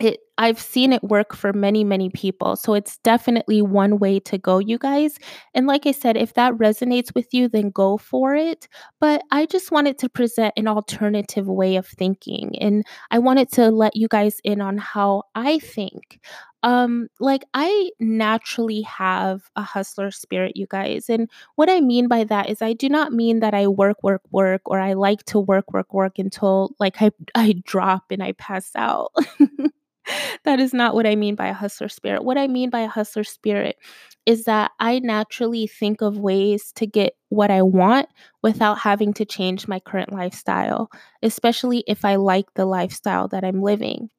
it 0.01 0.21
I've 0.39 0.61
seen 0.61 0.93
it 0.93 1.03
work 1.03 1.35
for 1.35 1.53
many, 1.53 1.83
many 1.83 2.11
people. 2.11 2.55
So 2.55 2.75
it's 2.75 2.99
definitely 2.99 3.61
one 3.61 3.99
way 3.99 4.21
to 4.21 4.39
go, 4.39 4.59
you 4.59 4.79
guys. 4.79 5.19
And 5.53 5.67
like 5.67 5.85
I 5.85 5.91
said, 5.93 6.17
if 6.17 6.35
that 6.35 6.55
resonates 6.55 7.13
with 7.15 7.27
you, 7.35 7.49
then 7.49 7.71
go 7.71 7.99
for 7.99 8.37
it. 8.37 8.69
But 9.01 9.23
I 9.33 9.47
just 9.47 9.73
wanted 9.73 9.99
to 9.99 10.09
present 10.09 10.55
an 10.57 10.69
alternative 10.69 11.49
way 11.49 11.75
of 11.75 11.87
thinking. 11.87 12.57
And 12.61 12.85
I 13.11 13.19
wanted 13.19 13.51
to 13.53 13.71
let 13.71 13.97
you 13.97 14.07
guys 14.09 14.41
in 14.45 14.61
on 14.61 14.79
how 14.79 15.25
I 15.35 15.59
think. 15.59 16.21
Um, 16.63 17.09
like 17.21 17.45
I 17.55 17.91
naturally 18.01 18.83
have 18.83 19.43
a 19.57 19.63
hustler 19.63 20.11
spirit, 20.11 20.57
you 20.57 20.67
guys. 20.69 21.09
And 21.09 21.31
what 21.57 21.71
I 21.71 21.81
mean 21.81 22.09
by 22.09 22.25
that 22.25 22.49
is 22.49 22.63
I 22.63 22.73
do 22.73 22.89
not 22.89 23.13
mean 23.13 23.41
that 23.41 23.55
I 23.55 23.69
work, 23.69 24.03
work, 24.03 24.23
work, 24.31 24.63
or 24.67 24.81
I 24.81 24.95
like 24.95 25.25
to 25.27 25.39
work, 25.39 25.73
work, 25.73 25.93
work 25.95 26.19
until 26.19 26.71
like 26.81 27.01
I 27.03 27.11
I 27.35 27.55
drop 27.65 28.07
and 28.11 28.23
I 28.23 28.33
pass 28.33 28.71
out. 28.77 29.13
that 30.45 30.61
is 30.61 30.73
not 30.73 30.95
what 30.95 31.07
I 31.07 31.17
mean 31.17 31.35
by 31.35 31.49
a 31.49 31.55
hustler 31.55 31.89
spirit. 31.89 32.25
What 32.25 32.39
I 32.39 32.47
mean 32.47 32.71
by 32.71 32.81
a 32.81 32.89
hustler 32.89 33.25
spirit 33.25 33.77
is 34.27 34.45
that 34.45 34.73
I 34.79 34.99
naturally 34.99 35.67
think 35.67 36.03
of 36.03 36.19
ways 36.19 36.73
to 36.77 36.87
get 36.87 37.15
what 37.31 37.51
I 37.51 37.63
want 37.63 38.09
without 38.43 38.79
having 38.79 39.15
to 39.15 39.25
change 39.25 39.69
my 39.69 39.81
current 39.81 40.13
lifestyle, 40.13 40.91
especially 41.23 41.85
if 41.87 42.05
I 42.05 42.17
like 42.17 42.53
the 42.55 42.67
lifestyle 42.67 43.29
that 43.29 43.45
I'm 43.45 43.63
living. 43.63 44.11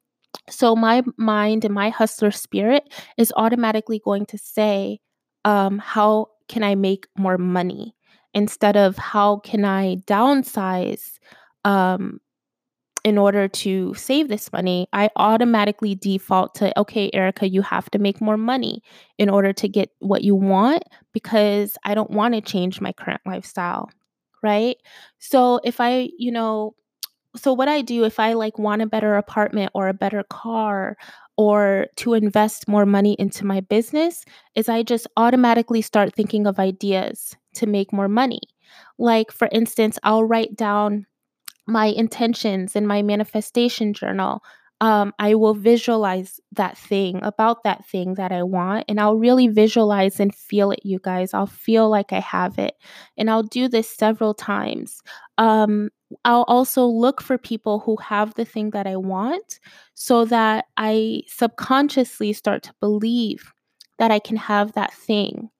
So 0.48 0.74
my 0.74 1.02
mind 1.16 1.64
and 1.64 1.74
my 1.74 1.90
hustler 1.90 2.30
spirit 2.30 2.92
is 3.16 3.32
automatically 3.36 4.00
going 4.04 4.26
to 4.26 4.38
say, 4.38 5.00
um, 5.44 5.78
how 5.78 6.28
can 6.48 6.62
I 6.62 6.74
make 6.74 7.06
more 7.16 7.38
money? 7.38 7.94
Instead 8.34 8.76
of 8.76 8.96
how 8.96 9.38
can 9.38 9.64
I 9.64 9.96
downsize 10.06 11.18
um, 11.64 12.20
in 13.04 13.18
order 13.18 13.48
to 13.48 13.94
save 13.94 14.28
this 14.28 14.52
money, 14.52 14.86
I 14.92 15.10
automatically 15.16 15.94
default 15.94 16.54
to, 16.56 16.78
okay, 16.78 17.10
Erica, 17.12 17.48
you 17.48 17.62
have 17.62 17.90
to 17.90 17.98
make 17.98 18.20
more 18.20 18.36
money 18.36 18.82
in 19.18 19.30
order 19.30 19.52
to 19.54 19.68
get 19.68 19.90
what 20.00 20.22
you 20.22 20.34
want 20.34 20.82
because 21.12 21.76
I 21.84 21.94
don't 21.94 22.10
want 22.10 22.34
to 22.34 22.40
change 22.40 22.80
my 22.80 22.92
current 22.92 23.22
lifestyle. 23.24 23.90
Right. 24.42 24.76
So 25.18 25.60
if 25.64 25.80
I, 25.80 26.10
you 26.18 26.30
know, 26.32 26.74
so 27.36 27.52
what 27.52 27.68
I 27.68 27.80
do 27.82 28.04
if 28.04 28.18
I 28.18 28.32
like 28.32 28.58
want 28.58 28.82
a 28.82 28.86
better 28.86 29.14
apartment 29.16 29.70
or 29.74 29.88
a 29.88 29.94
better 29.94 30.24
car 30.24 30.96
or 31.36 31.86
to 31.96 32.14
invest 32.14 32.68
more 32.68 32.84
money 32.84 33.14
into 33.18 33.46
my 33.46 33.60
business 33.60 34.24
is 34.54 34.68
I 34.68 34.82
just 34.82 35.06
automatically 35.16 35.80
start 35.80 36.14
thinking 36.14 36.46
of 36.46 36.58
ideas 36.58 37.36
to 37.54 37.66
make 37.66 37.92
more 37.92 38.08
money. 38.08 38.40
Like 38.98 39.30
for 39.30 39.48
instance, 39.52 39.98
I'll 40.02 40.24
write 40.24 40.56
down 40.56 41.06
my 41.66 41.86
intentions 41.86 42.76
in 42.76 42.86
my 42.86 43.02
manifestation 43.02 43.92
journal, 43.92 44.42
um, 44.82 45.12
I 45.18 45.34
will 45.34 45.52
visualize 45.52 46.40
that 46.52 46.76
thing 46.76 47.20
about 47.22 47.64
that 47.64 47.86
thing 47.86 48.14
that 48.14 48.32
I 48.32 48.42
want, 48.42 48.86
and 48.88 48.98
I'll 48.98 49.16
really 49.16 49.46
visualize 49.48 50.18
and 50.18 50.34
feel 50.34 50.70
it, 50.70 50.80
you 50.84 50.98
guys. 50.98 51.34
I'll 51.34 51.46
feel 51.46 51.90
like 51.90 52.12
I 52.14 52.20
have 52.20 52.58
it. 52.58 52.74
And 53.18 53.30
I'll 53.30 53.42
do 53.42 53.68
this 53.68 53.90
several 53.94 54.32
times. 54.32 55.02
Um, 55.36 55.90
I'll 56.24 56.44
also 56.48 56.86
look 56.86 57.20
for 57.20 57.36
people 57.36 57.80
who 57.80 57.96
have 57.96 58.34
the 58.34 58.44
thing 58.46 58.70
that 58.70 58.86
I 58.86 58.96
want 58.96 59.60
so 59.94 60.24
that 60.24 60.64
I 60.78 61.22
subconsciously 61.26 62.32
start 62.32 62.62
to 62.64 62.74
believe 62.80 63.52
that 63.98 64.10
I 64.10 64.18
can 64.18 64.36
have 64.36 64.72
that 64.72 64.94
thing 64.94 65.50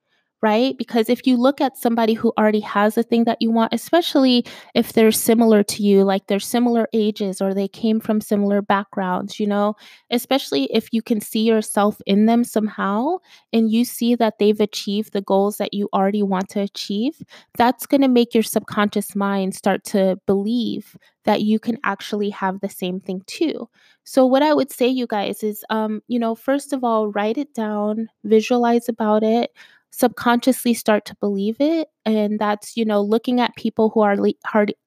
right? 0.43 0.77
Because 0.79 1.09
if 1.11 1.27
you 1.27 1.37
look 1.37 1.61
at 1.61 1.77
somebody 1.77 2.15
who 2.15 2.33
already 2.39 2.61
has 2.61 2.97
a 2.97 3.03
thing 3.03 3.25
that 3.25 3.39
you 3.41 3.51
want, 3.51 3.75
especially 3.75 4.45
if 4.75 4.93
they're 4.93 5.13
similar 5.13 5.63
to 5.65 5.83
you, 5.83 6.03
like 6.05 6.27
they're 6.27 6.41
similar 6.41 6.89
ages 6.93 7.41
or 7.43 7.53
they 7.53 7.69
came 7.69 8.01
from 8.01 8.21
similar 8.21 8.63
backgrounds, 8.63 9.39
you 9.39 9.47
know, 9.47 9.75
especially 10.11 10.65
if 10.73 10.89
you 10.93 11.03
can 11.03 11.21
see 11.21 11.43
yourself 11.43 12.01
in 12.07 12.27
them 12.27 12.45
somehow 12.45 13.17
and 13.53 13.71
you 13.71 13.85
see 13.85 14.15
that 14.15 14.39
they've 14.39 14.61
achieved 14.61 15.13
the 15.13 15.23
goals 15.23 15.59
that 15.59 15.75
you 15.75 15.89
already 15.93 16.23
want 16.23 16.49
to 16.51 16.61
achieve, 16.61 17.23
that's 17.57 17.87
going 17.87 18.01
to 18.01 18.09
make 18.09 18.35
your 18.35 18.43
subconscious 18.43 19.15
mind 19.15 19.55
start 19.55 19.85
to 19.85 20.19
believe 20.27 20.97
that 21.25 21.43
you 21.43 21.59
can 21.59 21.77
actually 21.85 22.31
have 22.31 22.61
the 22.61 22.69
same 22.69 23.01
thing 23.01 23.23
too. 23.27 23.69
So 24.05 24.27
what 24.27 24.43
I 24.43 24.55
would 24.55 24.73
say 24.73 24.89
you 24.89 25.07
guys 25.07 25.43
is 25.43 25.65
um 25.71 26.03
you 26.09 26.19
know 26.19 26.35
first 26.35 26.73
of 26.73 26.83
all 26.85 27.09
write 27.09 27.39
it 27.39 27.55
down, 27.55 28.09
visualize 28.25 28.89
about 28.89 29.23
it, 29.23 29.51
subconsciously 29.91 30.75
start 30.75 31.05
to 31.05 31.17
believe 31.17 31.57
it 31.61 31.89
and 32.07 32.39
that's 32.39 32.77
you 32.77 32.85
know 32.85 33.01
looking 33.03 33.41
at 33.41 33.55
people 33.57 33.91
who 33.91 34.01
are 34.01 34.17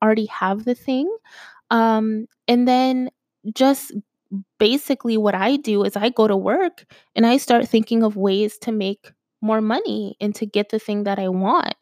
already 0.02 0.26
have 0.26 0.66
the 0.66 0.76
thing 0.76 1.14
um 1.72 2.28
and 2.48 2.68
then 2.68 3.10
just 3.54 3.92
basically 4.60 5.18
what 5.18 5.36
i 5.36 5.56
do 5.58 5.84
is 5.84 5.96
i 5.96 6.10
go 6.10 6.28
to 6.28 6.36
work 6.38 6.86
and 7.16 7.26
i 7.26 7.38
start 7.38 7.68
thinking 7.68 8.04
of 8.04 8.16
ways 8.16 8.58
to 8.58 8.72
make 8.72 9.12
more 9.42 9.62
money 9.62 10.16
and 10.22 10.34
to 10.36 10.46
get 10.46 10.70
the 10.70 10.80
thing 10.80 11.04
that 11.04 11.20
i 11.20 11.28
want. 11.28 11.76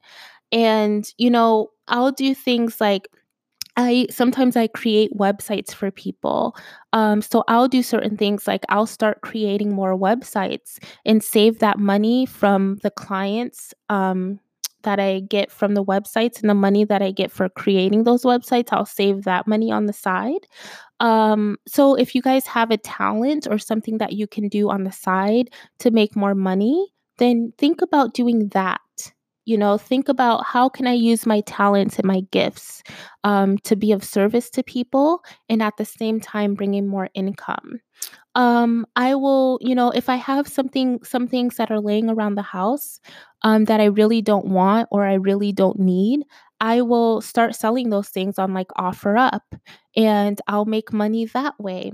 And 0.51 1.07
you 1.17 1.29
know 1.29 1.69
i'll 1.87 2.11
do 2.11 2.33
things 2.35 2.81
like 2.81 3.07
I 3.77 4.07
sometimes 4.09 4.57
I 4.57 4.67
create 4.67 5.11
websites 5.17 5.73
for 5.73 5.91
people. 5.91 6.55
Um, 6.93 7.21
so 7.21 7.43
I'll 7.47 7.67
do 7.67 7.83
certain 7.83 8.17
things 8.17 8.47
like 8.47 8.65
I'll 8.69 8.85
start 8.85 9.21
creating 9.21 9.73
more 9.73 9.97
websites 9.97 10.77
and 11.05 11.23
save 11.23 11.59
that 11.59 11.79
money 11.79 12.25
from 12.25 12.77
the 12.83 12.91
clients 12.91 13.73
um, 13.89 14.39
that 14.83 14.99
I 14.99 15.21
get 15.21 15.51
from 15.51 15.73
the 15.73 15.83
websites 15.83 16.41
and 16.41 16.49
the 16.49 16.55
money 16.55 16.83
that 16.85 17.01
I 17.01 17.11
get 17.11 17.31
for 17.31 17.49
creating 17.49 18.03
those 18.03 18.23
websites. 18.23 18.69
I'll 18.71 18.85
save 18.85 19.23
that 19.23 19.47
money 19.47 19.71
on 19.71 19.85
the 19.85 19.93
side. 19.93 20.47
Um, 20.99 21.57
so 21.67 21.95
if 21.95 22.13
you 22.13 22.21
guys 22.21 22.45
have 22.47 22.71
a 22.71 22.77
talent 22.77 23.47
or 23.49 23.57
something 23.57 23.99
that 23.99 24.13
you 24.13 24.27
can 24.27 24.49
do 24.49 24.69
on 24.69 24.83
the 24.83 24.91
side 24.91 25.49
to 25.79 25.91
make 25.91 26.15
more 26.15 26.35
money, 26.35 26.93
then 27.17 27.53
think 27.57 27.81
about 27.81 28.13
doing 28.13 28.49
that 28.49 28.81
you 29.45 29.57
know 29.57 29.77
think 29.77 30.09
about 30.09 30.45
how 30.45 30.69
can 30.69 30.87
i 30.87 30.93
use 30.93 31.25
my 31.25 31.41
talents 31.41 31.97
and 31.97 32.05
my 32.05 32.21
gifts 32.31 32.83
um, 33.23 33.57
to 33.59 33.75
be 33.75 33.91
of 33.91 34.03
service 34.03 34.49
to 34.49 34.63
people 34.63 35.23
and 35.49 35.61
at 35.61 35.77
the 35.77 35.85
same 35.85 36.19
time 36.19 36.55
bringing 36.55 36.87
more 36.87 37.09
income. 37.13 37.79
Um, 38.33 38.85
i 38.95 39.13
will 39.13 39.59
you 39.61 39.75
know 39.75 39.91
if 39.91 40.07
i 40.09 40.15
have 40.15 40.47
something 40.47 40.99
some 41.03 41.27
things 41.27 41.57
that 41.57 41.69
are 41.69 41.81
laying 41.81 42.09
around 42.09 42.35
the 42.35 42.41
house 42.41 42.99
um, 43.43 43.65
that 43.65 43.81
i 43.81 43.85
really 43.85 44.21
don't 44.21 44.45
want 44.45 44.87
or 44.91 45.05
i 45.05 45.15
really 45.15 45.51
don't 45.51 45.79
need 45.79 46.21
i 46.61 46.81
will 46.81 47.19
start 47.21 47.55
selling 47.55 47.89
those 47.89 48.07
things 48.09 48.39
on 48.39 48.53
like 48.53 48.69
OfferUp 48.77 49.41
and 49.97 50.39
i'll 50.47 50.65
make 50.65 50.93
money 50.93 51.25
that 51.25 51.59
way 51.59 51.91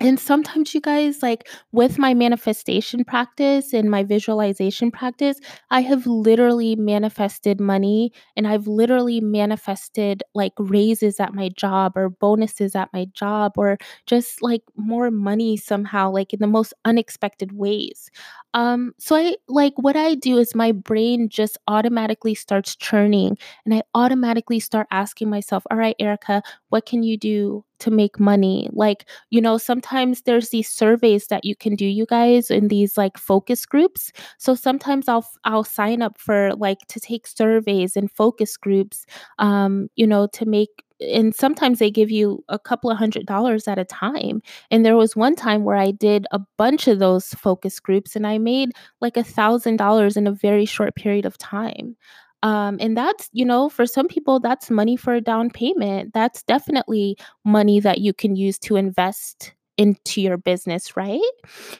and 0.00 0.18
sometimes, 0.18 0.74
you 0.74 0.80
guys, 0.80 1.22
like 1.22 1.48
with 1.72 1.98
my 1.98 2.14
manifestation 2.14 3.04
practice 3.04 3.72
and 3.72 3.88
my 3.88 4.02
visualization 4.02 4.90
practice, 4.90 5.38
I 5.70 5.82
have 5.82 6.04
literally 6.06 6.74
manifested 6.74 7.60
money 7.60 8.12
and 8.36 8.46
I've 8.46 8.66
literally 8.66 9.20
manifested 9.20 10.22
like 10.34 10.52
raises 10.58 11.20
at 11.20 11.32
my 11.32 11.48
job 11.50 11.92
or 11.96 12.10
bonuses 12.10 12.74
at 12.74 12.92
my 12.92 13.06
job 13.14 13.52
or 13.56 13.78
just 14.06 14.42
like 14.42 14.62
more 14.76 15.12
money 15.12 15.56
somehow, 15.56 16.10
like 16.10 16.32
in 16.34 16.40
the 16.40 16.48
most 16.48 16.74
unexpected 16.84 17.52
ways. 17.52 18.10
Um, 18.52 18.94
so 18.98 19.14
I 19.16 19.36
like 19.48 19.74
what 19.76 19.96
I 19.96 20.16
do 20.16 20.38
is 20.38 20.54
my 20.54 20.72
brain 20.72 21.28
just 21.28 21.56
automatically 21.68 22.34
starts 22.34 22.76
churning 22.76 23.38
and 23.64 23.74
I 23.74 23.82
automatically 23.94 24.60
start 24.60 24.86
asking 24.90 25.30
myself, 25.30 25.64
all 25.70 25.76
right, 25.76 25.96
Erica, 25.98 26.42
what 26.68 26.84
can 26.84 27.02
you 27.02 27.16
do 27.16 27.64
to 27.80 27.90
make 27.90 28.18
money? 28.20 28.68
Like, 28.72 29.06
you 29.30 29.40
know, 29.40 29.58
sometimes 29.58 30.22
there's 30.22 30.50
these 30.50 30.68
surveys 30.70 31.26
that 31.28 31.44
you 31.44 31.56
can 31.56 31.76
do, 31.76 31.86
you 31.86 32.06
guys, 32.06 32.50
in 32.50 32.68
these 32.68 32.96
like 32.96 33.18
focus 33.18 33.66
groups. 33.66 34.12
So 34.38 34.54
sometimes 34.54 35.08
I'll 35.08 35.26
I'll 35.44 35.64
sign 35.64 36.02
up 36.02 36.18
for 36.18 36.52
like 36.56 36.78
to 36.88 37.00
take 37.00 37.26
surveys 37.26 37.96
and 37.96 38.10
focus 38.10 38.56
groups, 38.56 39.06
um, 39.38 39.88
you 39.96 40.06
know, 40.06 40.26
to 40.28 40.46
make 40.46 40.84
and 41.00 41.34
sometimes 41.34 41.78
they 41.78 41.90
give 41.90 42.10
you 42.10 42.44
a 42.48 42.58
couple 42.58 42.90
of 42.90 42.96
hundred 42.96 43.26
dollars 43.26 43.66
at 43.68 43.78
a 43.78 43.84
time. 43.84 44.40
And 44.70 44.84
there 44.84 44.96
was 44.96 45.16
one 45.16 45.34
time 45.34 45.64
where 45.64 45.76
I 45.76 45.90
did 45.90 46.26
a 46.30 46.40
bunch 46.56 46.86
of 46.88 46.98
those 46.98 47.26
focus 47.28 47.80
groups 47.80 48.14
and 48.16 48.26
I 48.26 48.38
made 48.38 48.72
like 49.00 49.16
a 49.16 49.24
thousand 49.24 49.76
dollars 49.76 50.16
in 50.16 50.26
a 50.26 50.32
very 50.32 50.64
short 50.64 50.94
period 50.94 51.26
of 51.26 51.36
time. 51.38 51.96
Um, 52.44 52.78
and 52.80 52.96
that's, 52.96 53.30
you 53.32 53.44
know, 53.44 53.70
for 53.70 53.86
some 53.86 54.08
people, 54.08 54.40
that's 54.40 54.70
money 54.70 54.96
for 54.96 55.14
a 55.14 55.22
down 55.22 55.50
payment. 55.50 56.12
That's 56.14 56.44
definitely 56.44 57.16
money 57.44 57.80
that 57.80 58.00
you 58.00 58.14
can 58.14 58.36
use 58.36 58.58
to 58.60 58.76
invest 58.76 59.54
into 59.78 60.22
your 60.22 60.38
business, 60.38 60.96
right? 60.96 61.20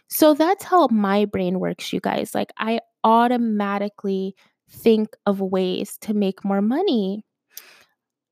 So 0.09 0.35
that's 0.35 0.64
how 0.64 0.88
my 0.88 1.27
brain 1.27 1.61
works, 1.61 1.92
you 1.92 2.00
guys. 2.00 2.35
Like, 2.35 2.53
I 2.59 2.81
automatically 3.05 4.35
think 4.70 5.11
of 5.27 5.40
ways 5.40 5.98
to 6.03 6.14
make 6.14 6.44
more 6.44 6.62
money. 6.62 7.24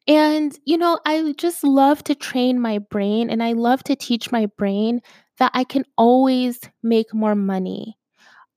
And, 0.08 0.58
you 0.64 0.78
know, 0.78 0.98
I 1.06 1.32
just 1.38 1.62
love 1.62 2.02
to 2.04 2.14
train 2.14 2.60
my 2.60 2.78
brain 2.78 3.30
and 3.30 3.42
I 3.42 3.52
love 3.52 3.84
to 3.84 3.96
teach 3.96 4.32
my 4.32 4.46
brain 4.58 5.00
that 5.38 5.52
I 5.54 5.64
can 5.64 5.84
always 5.96 6.60
make 6.82 7.14
more 7.14 7.36
money. 7.36 7.96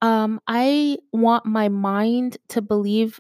Um, 0.02 0.42
I 0.48 1.00
want 1.14 1.46
my 1.46 1.70
mind 1.70 2.38
to 2.50 2.62
believe 2.62 3.20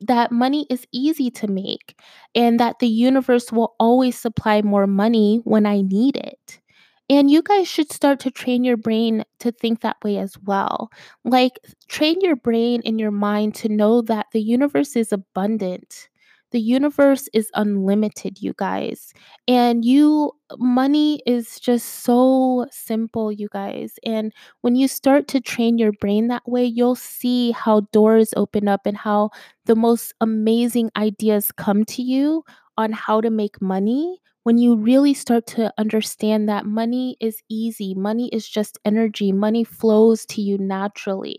that 0.00 0.32
money 0.32 0.66
is 0.70 0.86
easy 0.92 1.30
to 1.32 1.46
make 1.46 1.98
and 2.34 2.58
that 2.60 2.78
the 2.78 2.88
universe 2.88 3.52
will 3.52 3.74
always 3.78 4.18
supply 4.18 4.62
more 4.62 4.86
money 4.86 5.40
when 5.44 5.66
I 5.66 5.82
need 5.82 6.16
it. 6.16 6.60
And 7.08 7.30
you 7.30 7.42
guys 7.42 7.66
should 7.66 7.90
start 7.92 8.20
to 8.20 8.30
train 8.30 8.62
your 8.62 8.76
brain 8.76 9.24
to 9.40 9.50
think 9.50 9.80
that 9.80 9.96
way 10.04 10.16
as 10.18 10.36
well. 10.44 10.90
Like, 11.24 11.58
train 11.88 12.20
your 12.20 12.36
brain 12.36 12.82
and 12.86 13.00
your 13.00 13.10
mind 13.10 13.56
to 13.56 13.68
know 13.68 14.00
that 14.02 14.26
the 14.32 14.40
universe 14.40 14.94
is 14.94 15.12
abundant. 15.12 16.08
The 16.52 16.60
universe 16.60 17.28
is 17.32 17.50
unlimited, 17.54 18.42
you 18.42 18.54
guys. 18.56 19.12
And 19.46 19.84
you, 19.84 20.32
money 20.58 21.22
is 21.26 21.60
just 21.60 21.86
so 22.04 22.66
simple, 22.70 23.30
you 23.30 23.48
guys. 23.52 23.94
And 24.04 24.32
when 24.62 24.74
you 24.74 24.88
start 24.88 25.28
to 25.28 25.40
train 25.40 25.78
your 25.78 25.92
brain 25.92 26.28
that 26.28 26.42
way, 26.48 26.64
you'll 26.64 26.96
see 26.96 27.52
how 27.52 27.82
doors 27.92 28.34
open 28.36 28.68
up 28.68 28.86
and 28.86 28.96
how 28.96 29.30
the 29.66 29.76
most 29.76 30.12
amazing 30.20 30.90
ideas 30.96 31.52
come 31.52 31.84
to 31.86 32.02
you 32.02 32.42
on 32.76 32.92
how 32.92 33.20
to 33.20 33.30
make 33.30 33.60
money 33.62 34.18
when 34.42 34.56
you 34.56 34.74
really 34.74 35.12
start 35.12 35.46
to 35.46 35.72
understand 35.76 36.48
that 36.48 36.64
money 36.64 37.16
is 37.20 37.42
easy, 37.50 37.94
money 37.94 38.28
is 38.32 38.48
just 38.48 38.78
energy, 38.86 39.32
money 39.32 39.64
flows 39.64 40.24
to 40.26 40.40
you 40.40 40.56
naturally. 40.56 41.36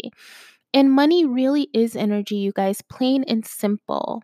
And 0.74 0.92
money 0.92 1.26
really 1.26 1.70
is 1.74 1.96
energy, 1.96 2.38
you 2.38 2.52
guys, 2.52 2.82
plain 2.82 3.24
and 3.28 3.46
simple 3.46 4.24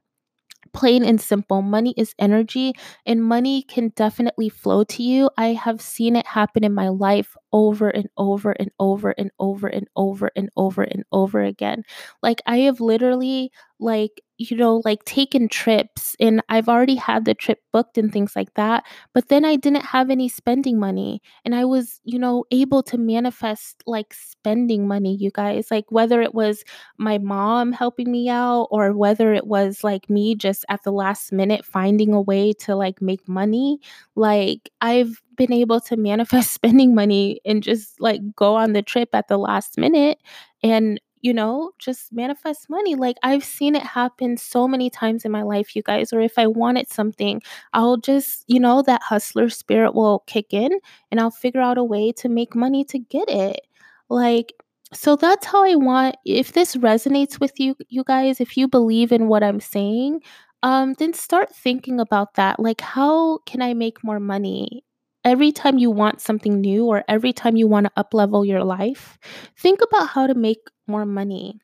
plain 0.74 1.04
and 1.04 1.20
simple 1.22 1.62
money 1.62 1.94
is 1.98 2.14
energy 2.20 2.74
and 3.06 3.24
money 3.24 3.64
can 3.64 3.90
definitely 3.96 4.50
flow 4.50 4.84
to 4.86 5.04
you. 5.04 5.30
I 5.38 5.54
have 5.54 5.82
seen 5.82 6.16
it 6.16 6.26
happen 6.28 6.64
in 6.64 6.74
my 6.74 6.90
life 6.90 7.36
over 7.54 7.90
and 7.90 8.10
over 8.18 8.52
and 8.52 8.72
over 8.80 9.12
and 9.18 9.32
over 9.40 9.68
and 9.68 9.88
over 9.96 10.32
and 10.36 10.50
over 10.58 10.84
and 10.84 11.04
over 11.12 11.42
again. 11.44 11.84
Like 12.22 12.42
i 12.46 12.58
have 12.60 12.80
literally 12.82 13.52
like 13.80 14.22
you 14.40 14.56
know 14.56 14.82
like 14.86 15.04
taken 15.06 15.48
trips 15.48 16.16
and 16.20 16.42
i've 16.50 16.70
already 16.70 16.96
had 16.96 17.26
the 17.26 17.34
trip 17.34 17.60
booked 17.74 17.98
and 17.98 18.12
things 18.14 18.36
like 18.36 18.54
that 18.54 18.84
but 19.14 19.28
then 19.30 19.44
i 19.44 19.56
didn't 19.56 19.86
have 19.86 20.10
any 20.10 20.30
spending 20.30 20.80
money 20.80 21.22
and 21.46 21.56
i 21.56 21.66
was 21.66 22.00
you 22.04 22.20
know 22.20 22.44
able 22.52 22.84
to 22.84 22.98
manifest 22.98 23.82
like 23.88 24.14
spending 24.14 24.88
money 24.88 25.16
you 25.16 25.32
guys 25.32 25.70
like 25.72 25.86
whether 25.92 26.22
it 26.22 26.34
was 26.34 26.64
my 26.98 27.18
mom 27.18 27.72
helping 27.72 28.12
me 28.12 28.30
out 28.30 28.68
or 28.72 28.94
whether 28.94 29.34
it 29.34 29.48
was 29.48 29.84
like 29.84 30.10
me 30.10 30.36
just 30.36 30.66
at 30.70 30.84
the 30.84 30.92
last 30.92 31.32
minute 31.32 31.66
finding 31.66 32.14
a 32.14 32.22
way 32.22 32.54
to 32.54 32.76
like 32.76 33.02
make 33.02 33.28
money 33.28 33.80
like 34.16 34.70
i've 34.82 35.22
been 35.36 35.54
able 35.54 35.80
to 35.80 35.96
manifest 35.98 36.52
spending 36.54 36.94
money 36.94 37.40
and 37.46 37.64
just 37.64 38.00
like 38.00 38.22
go 38.36 38.56
on 38.56 38.74
the 38.74 38.82
trip 38.82 39.10
at 39.14 39.28
the 39.28 39.38
last 39.38 39.78
minute 39.78 40.20
and 40.64 41.00
you 41.28 41.34
know, 41.34 41.72
just 41.78 42.14
manifest 42.14 42.70
money. 42.70 42.96
Like 42.96 43.18
I've 43.24 43.44
seen 43.44 43.76
it 43.76 43.84
happen 43.84 44.38
so 44.38 44.68
many 44.68 44.90
times 44.90 45.26
in 45.26 45.32
my 45.32 45.44
life, 45.44 45.76
you 45.76 45.84
guys. 45.84 46.14
Or 46.14 46.22
if 46.22 46.38
I 46.40 46.48
wanted 46.48 46.90
something, 46.90 47.42
I'll 47.74 47.98
just, 47.98 48.46
you 48.48 48.60
know, 48.62 48.82
that 48.84 49.02
hustler 49.04 49.50
spirit 49.50 49.94
will 49.94 50.20
kick 50.28 50.54
in 50.54 50.72
and 51.12 51.20
I'll 51.20 51.32
figure 51.32 51.62
out 51.62 51.78
a 51.78 51.84
way 51.84 52.14
to 52.14 52.30
make 52.30 52.56
money 52.56 52.86
to 52.86 53.00
get 53.00 53.30
it. 53.30 53.62
Like, 54.10 54.54
so 54.94 55.18
that's 55.18 55.46
how 55.46 55.66
I 55.66 55.76
want 55.76 56.16
if 56.26 56.54
this 56.54 56.78
resonates 56.78 57.40
with 57.42 57.60
you 57.60 57.76
you 57.90 58.04
guys, 58.06 58.40
if 58.40 58.56
you 58.58 58.68
believe 58.70 59.12
in 59.12 59.28
what 59.28 59.44
I'm 59.44 59.60
saying, 59.60 60.22
um 60.64 60.94
then 61.00 61.14
start 61.14 61.54
thinking 61.54 62.00
about 62.00 62.36
that. 62.36 62.60
Like 62.60 62.82
how 62.82 63.40
can 63.40 63.62
I 63.62 63.74
make 63.74 64.04
more 64.04 64.20
money? 64.20 64.84
every 65.26 65.52
time 65.52 65.78
you 65.78 65.92
want 65.92 66.22
something 66.22 66.62
new 66.62 66.86
or 66.86 67.04
every 67.10 67.34
time 67.34 67.58
you 67.58 67.68
want 67.68 67.86
to 67.86 67.92
uplevel 68.02 68.48
your 68.48 68.64
life, 68.64 69.18
think 69.58 69.82
about 69.82 70.08
how 70.08 70.26
to 70.26 70.34
make 70.34 70.60
more 70.88 71.06
money. 71.06 71.60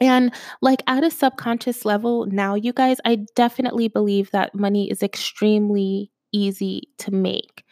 And 0.00 0.32
like 0.60 0.82
at 0.86 1.04
a 1.04 1.10
subconscious 1.10 1.84
level, 1.84 2.26
now, 2.26 2.54
you 2.54 2.72
guys, 2.72 2.98
I 3.04 3.24
definitely 3.36 3.88
believe 3.88 4.30
that 4.32 4.54
money 4.54 4.90
is 4.90 5.02
extremely 5.02 6.10
easy 6.32 6.88
to 6.98 7.10
make 7.12 7.64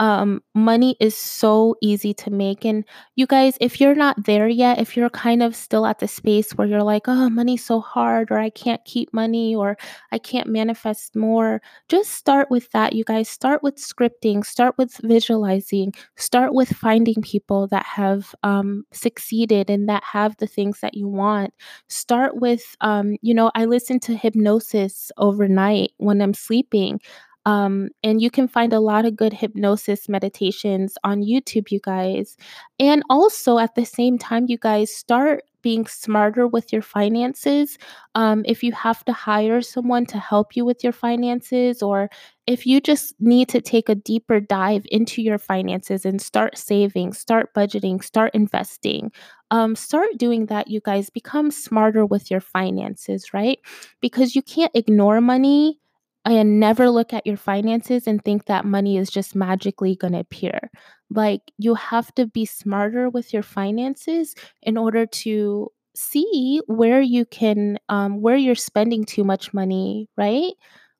um, 0.00 0.42
money 0.54 0.96
is 0.98 1.16
so 1.16 1.76
easy 1.80 2.12
to 2.14 2.30
make. 2.30 2.64
And 2.64 2.84
you 3.14 3.26
guys, 3.26 3.56
if 3.60 3.80
you're 3.80 3.94
not 3.94 4.24
there 4.24 4.48
yet, 4.48 4.80
if 4.80 4.96
you're 4.96 5.10
kind 5.10 5.42
of 5.42 5.54
still 5.54 5.86
at 5.86 6.00
the 6.00 6.08
space 6.08 6.52
where 6.52 6.66
you're 6.66 6.82
like, 6.82 7.04
oh, 7.06 7.30
money's 7.30 7.64
so 7.64 7.80
hard, 7.80 8.30
or 8.30 8.38
I 8.38 8.50
can't 8.50 8.84
keep 8.84 9.12
money, 9.14 9.54
or 9.54 9.76
I 10.10 10.18
can't 10.18 10.48
manifest 10.48 11.14
more, 11.14 11.62
just 11.88 12.10
start 12.10 12.50
with 12.50 12.70
that, 12.72 12.94
you 12.94 13.04
guys. 13.04 13.28
Start 13.28 13.62
with 13.62 13.76
scripting, 13.76 14.44
start 14.44 14.74
with 14.78 14.98
visualizing, 15.04 15.92
start 16.16 16.52
with 16.54 16.70
finding 16.70 17.22
people 17.22 17.68
that 17.68 17.86
have 17.86 18.34
um, 18.42 18.84
succeeded 18.92 19.70
and 19.70 19.88
that 19.88 20.02
have 20.04 20.36
the 20.38 20.46
things 20.46 20.80
that 20.80 20.94
you 20.94 21.06
want. 21.08 21.54
Start 21.88 22.36
with, 22.40 22.76
um, 22.80 23.16
you 23.22 23.34
know, 23.34 23.50
I 23.54 23.66
listen 23.66 24.00
to 24.00 24.16
hypnosis 24.16 25.12
overnight 25.16 25.92
when 25.98 26.20
I'm 26.20 26.34
sleeping. 26.34 27.00
Um, 27.44 27.88
and 28.04 28.22
you 28.22 28.30
can 28.30 28.46
find 28.48 28.72
a 28.72 28.80
lot 28.80 29.04
of 29.04 29.16
good 29.16 29.32
hypnosis 29.32 30.08
meditations 30.08 30.96
on 31.04 31.22
YouTube, 31.22 31.70
you 31.70 31.80
guys. 31.82 32.36
And 32.78 33.02
also 33.10 33.58
at 33.58 33.74
the 33.74 33.84
same 33.84 34.18
time, 34.18 34.46
you 34.48 34.58
guys 34.58 34.94
start 34.94 35.42
being 35.62 35.86
smarter 35.86 36.46
with 36.46 36.72
your 36.72 36.82
finances. 36.82 37.78
Um, 38.16 38.42
if 38.46 38.62
you 38.64 38.72
have 38.72 39.04
to 39.04 39.12
hire 39.12 39.60
someone 39.62 40.06
to 40.06 40.18
help 40.18 40.56
you 40.56 40.64
with 40.64 40.82
your 40.82 40.92
finances, 40.92 41.82
or 41.82 42.10
if 42.46 42.66
you 42.66 42.80
just 42.80 43.14
need 43.20 43.48
to 43.50 43.60
take 43.60 43.88
a 43.88 43.94
deeper 43.94 44.40
dive 44.40 44.84
into 44.90 45.22
your 45.22 45.38
finances 45.38 46.04
and 46.04 46.20
start 46.20 46.58
saving, 46.58 47.12
start 47.12 47.54
budgeting, 47.54 48.02
start 48.02 48.32
investing, 48.34 49.12
um, 49.50 49.76
start 49.76 50.10
doing 50.16 50.46
that, 50.46 50.68
you 50.68 50.80
guys. 50.80 51.10
Become 51.10 51.50
smarter 51.50 52.04
with 52.06 52.30
your 52.30 52.40
finances, 52.40 53.32
right? 53.32 53.58
Because 54.00 54.34
you 54.34 54.42
can't 54.42 54.72
ignore 54.74 55.20
money 55.20 55.78
and 56.24 56.60
never 56.60 56.88
look 56.90 57.12
at 57.12 57.26
your 57.26 57.36
finances 57.36 58.06
and 58.06 58.24
think 58.24 58.46
that 58.46 58.64
money 58.64 58.96
is 58.96 59.10
just 59.10 59.34
magically 59.34 59.96
going 59.96 60.12
to 60.12 60.20
appear. 60.20 60.70
Like 61.10 61.42
you 61.58 61.74
have 61.74 62.14
to 62.14 62.26
be 62.26 62.44
smarter 62.46 63.08
with 63.10 63.32
your 63.32 63.42
finances 63.42 64.34
in 64.62 64.76
order 64.76 65.06
to 65.06 65.70
see 65.94 66.60
where 66.68 67.02
you 67.02 67.26
can 67.26 67.78
um 67.90 68.22
where 68.22 68.36
you're 68.36 68.54
spending 68.54 69.04
too 69.04 69.24
much 69.24 69.52
money, 69.52 70.08
right? 70.16 70.52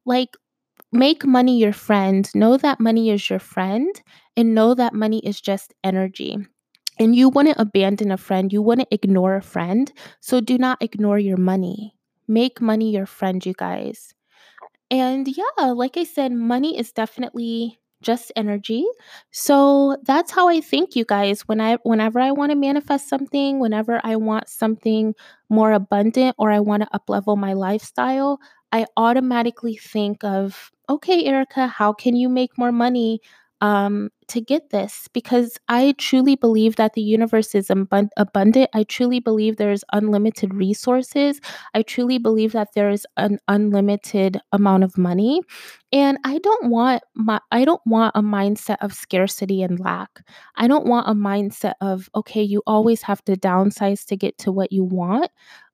Like 0.04 0.30
make 0.92 1.24
money 1.24 1.58
your 1.58 1.72
friend. 1.72 2.28
Know 2.34 2.56
that 2.58 2.80
money 2.80 3.10
is 3.10 3.28
your 3.30 3.38
friend 3.38 3.88
and 4.36 4.54
know 4.54 4.74
that 4.74 4.94
money 4.94 5.20
is 5.20 5.40
just 5.40 5.74
energy. 5.84 6.38
And 6.98 7.16
you 7.16 7.28
wouldn't 7.30 7.58
abandon 7.58 8.12
a 8.12 8.16
friend, 8.18 8.52
you 8.52 8.62
wouldn't 8.62 8.88
ignore 8.92 9.36
a 9.36 9.42
friend. 9.42 9.92
So 10.20 10.40
do 10.40 10.58
not 10.58 10.82
ignore 10.82 11.18
your 11.18 11.38
money. 11.38 11.96
Make 12.28 12.60
money 12.60 12.90
your 12.92 13.06
friend, 13.06 13.44
you 13.44 13.54
guys. 13.54 14.14
And 14.92 15.28
yeah, 15.28 15.72
like 15.72 15.96
I 15.98 16.04
said, 16.04 16.32
money 16.32 16.78
is 16.78 16.92
definitely 16.92 17.80
just 18.02 18.32
energy. 18.36 18.84
So 19.32 19.96
that's 20.04 20.32
how 20.32 20.48
I 20.48 20.60
think 20.60 20.96
you 20.96 21.04
guys 21.04 21.42
when 21.42 21.60
I 21.60 21.78
whenever 21.84 22.20
I 22.20 22.32
want 22.32 22.50
to 22.52 22.56
manifest 22.56 23.08
something, 23.08 23.60
whenever 23.60 24.00
I 24.04 24.16
want 24.16 24.48
something 24.48 25.14
more 25.50 25.72
abundant 25.72 26.36
or 26.38 26.50
I 26.52 26.60
want 26.60 26.84
to 26.84 26.90
uplevel 26.98 27.38
my 27.38 27.54
lifestyle, 27.54 28.40
I 28.72 28.86
automatically 28.96 29.76
think 29.76 30.24
of, 30.24 30.72
okay, 30.90 31.24
Erica, 31.26 31.68
how 31.68 31.92
can 31.94 32.16
you 32.16 32.28
make 32.28 32.58
more 32.58 32.72
money? 32.72 33.20
um, 33.62 34.10
to 34.32 34.40
get 34.40 34.70
this 34.70 35.08
because 35.12 35.58
I 35.68 35.94
truly 35.98 36.36
believe 36.36 36.76
that 36.76 36.94
the 36.94 37.02
universe 37.02 37.54
is 37.54 37.68
abund- 37.68 38.10
abundant. 38.16 38.70
I 38.74 38.84
truly 38.84 39.20
believe 39.20 39.56
there's 39.56 39.84
unlimited 39.92 40.54
resources. 40.54 41.40
I 41.74 41.82
truly 41.82 42.18
believe 42.18 42.52
that 42.52 42.68
there 42.74 42.90
is 42.90 43.06
an 43.16 43.38
unlimited 43.48 44.40
amount 44.52 44.84
of 44.84 44.98
money. 44.98 45.40
And 45.92 46.18
I 46.24 46.38
don't 46.38 46.70
want 46.70 47.02
my 47.14 47.40
I 47.50 47.64
don't 47.64 47.82
want 47.86 48.12
a 48.16 48.22
mindset 48.22 48.76
of 48.80 48.94
scarcity 48.94 49.62
and 49.62 49.78
lack. 49.78 50.20
I 50.56 50.66
don't 50.68 50.86
want 50.86 51.08
a 51.08 51.14
mindset 51.14 51.74
of 51.80 52.08
okay, 52.14 52.42
you 52.42 52.62
always 52.66 53.02
have 53.02 53.24
to 53.26 53.36
downsize 53.36 54.04
to 54.06 54.16
get 54.16 54.38
to 54.38 54.52
what 54.52 54.72
you 54.72 54.84
want. 54.84 55.30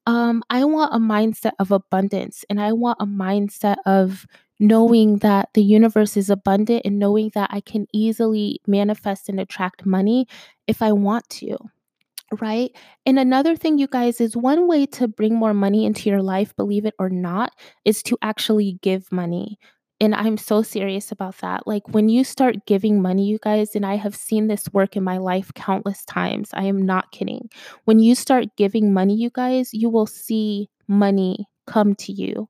Um, 0.07 0.43
I 0.49 0.65
want 0.65 0.95
a 0.95 0.99
mindset 0.99 1.53
of 1.59 1.71
abundance 1.71 2.45
and 2.49 2.61
I 2.61 2.73
want 2.73 2.97
a 3.01 3.07
mindset 3.07 3.77
of 3.85 4.27
knowing 4.59 5.19
that 5.19 5.51
the 5.55 5.63
universe 5.63 6.17
is 6.17 6.31
abundant 6.31 6.83
and 6.85 6.99
knowing 6.99 7.31
that 7.35 7.51
I 7.53 7.61
can 7.61 7.87
easily 7.93 8.61
manifest 8.67 9.29
and 9.29 9.41
attract 9.41 9.87
money 9.87 10.27
if 10.67 10.83
I 10.83 10.93
want 10.93 11.29
to. 11.31 11.57
Right. 12.41 12.77
And 13.07 13.19
another 13.19 13.57
thing, 13.57 13.79
you 13.79 13.87
guys, 13.87 14.21
is 14.21 14.37
one 14.37 14.69
way 14.69 14.85
to 14.87 15.09
bring 15.09 15.35
more 15.35 15.55
money 15.55 15.87
into 15.87 16.11
your 16.11 16.21
life, 16.21 16.55
believe 16.57 16.85
it 16.85 16.95
or 16.99 17.09
not, 17.09 17.53
is 17.87 18.03
to 18.03 18.19
actually 18.21 18.79
give 18.83 19.11
money. 19.11 19.59
And 20.01 20.15
I'm 20.15 20.37
so 20.37 20.63
serious 20.63 21.11
about 21.11 21.39
that. 21.39 21.67
Like 21.67 21.89
when 21.89 22.09
you 22.11 22.25
start 22.25 22.67
giving 22.67 23.01
money, 23.01 23.27
you 23.27 23.39
guys, 23.43 23.75
and 23.75 23.85
I 23.87 23.97
have 23.97 24.15
seen 24.15 24.47
this 24.47 24.69
work 24.73 24.95
in 24.95 25.03
my 25.03 25.17
life 25.17 25.53
countless 25.55 26.05
times. 26.05 26.51
I 26.53 26.65
am 26.65 26.83
not 26.85 27.13
kidding. 27.13 27.49
When 27.85 27.99
you 27.99 28.15
start 28.15 28.55
giving 28.57 28.93
money, 28.93 29.15
you 29.17 29.31
guys, 29.31 29.71
you 29.73 29.89
will 29.89 30.07
see 30.07 30.69
money 30.87 31.47
come 31.67 31.95
to 31.97 32.13
you 32.13 32.49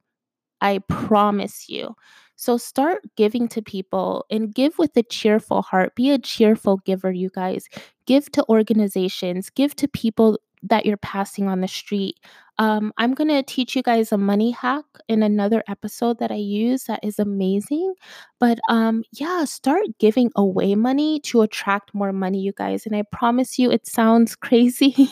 I 0.60 0.78
promise 0.88 1.68
you. 1.68 1.94
So 2.36 2.56
start 2.56 3.02
giving 3.16 3.48
to 3.48 3.62
people 3.62 4.24
and 4.30 4.54
give 4.54 4.78
with 4.78 4.96
a 4.96 5.02
cheerful 5.02 5.62
heart. 5.62 5.96
Be 5.96 6.10
a 6.10 6.18
cheerful 6.18 6.78
giver, 6.78 7.10
you 7.10 7.30
guys. 7.30 7.66
Give 8.06 8.30
to 8.32 8.44
organizations, 8.48 9.50
give 9.50 9.74
to 9.76 9.88
people 9.88 10.38
that 10.62 10.86
you're 10.86 10.96
passing 10.96 11.48
on 11.48 11.60
the 11.60 11.68
street. 11.68 12.18
Um, 12.58 12.92
I'm 12.96 13.14
going 13.14 13.28
to 13.28 13.42
teach 13.42 13.76
you 13.76 13.82
guys 13.82 14.10
a 14.10 14.18
money 14.18 14.50
hack 14.50 14.84
in 15.08 15.22
another 15.22 15.62
episode 15.68 16.18
that 16.18 16.32
I 16.32 16.36
use 16.36 16.84
that 16.84 17.00
is 17.02 17.18
amazing. 17.18 17.94
But 18.40 18.58
um, 18.68 19.04
yeah, 19.12 19.44
start 19.44 19.86
giving 19.98 20.30
away 20.36 20.74
money 20.74 21.20
to 21.20 21.42
attract 21.42 21.94
more 21.94 22.12
money, 22.12 22.40
you 22.40 22.52
guys. 22.52 22.86
And 22.86 22.96
I 22.96 23.02
promise 23.12 23.58
you, 23.58 23.70
it 23.70 23.86
sounds 23.86 24.34
crazy. 24.34 25.08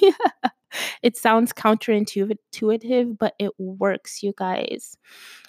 it 1.02 1.16
sounds 1.16 1.52
counterintuitive, 1.52 3.18
but 3.18 3.34
it 3.38 3.52
works, 3.58 4.22
you 4.22 4.32
guys. 4.36 4.96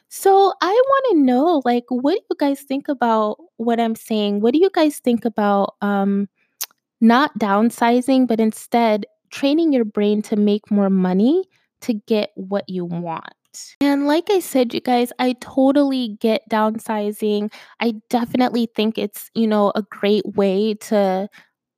So 0.09 0.53
I 0.61 0.71
want 0.71 1.05
to 1.11 1.17
know, 1.23 1.61
like, 1.65 1.83
what 1.89 2.13
do 2.13 2.21
you 2.29 2.35
guys 2.39 2.61
think 2.61 2.87
about 2.87 3.37
what 3.57 3.79
I'm 3.79 3.95
saying? 3.95 4.39
What 4.41 4.53
do 4.53 4.59
you 4.59 4.69
guys 4.73 4.99
think 4.99 5.25
about 5.25 5.75
um, 5.81 6.29
not 7.01 7.37
downsizing, 7.39 8.27
but 8.27 8.39
instead 8.39 9.05
training 9.31 9.73
your 9.73 9.85
brain 9.85 10.21
to 10.23 10.35
make 10.35 10.71
more 10.71 10.89
money 10.89 11.45
to 11.81 11.93
get 11.93 12.31
what 12.35 12.67
you 12.69 12.85
want? 12.85 13.33
And 13.81 14.07
like 14.07 14.29
I 14.29 14.39
said, 14.39 14.73
you 14.73 14.81
guys, 14.81 15.11
I 15.19 15.33
totally 15.41 16.17
get 16.21 16.43
downsizing. 16.51 17.51
I 17.79 17.95
definitely 18.09 18.69
think 18.75 18.97
it's, 18.97 19.31
you 19.33 19.47
know, 19.47 19.71
a 19.75 19.81
great 19.81 20.25
way 20.35 20.75
to 20.75 21.27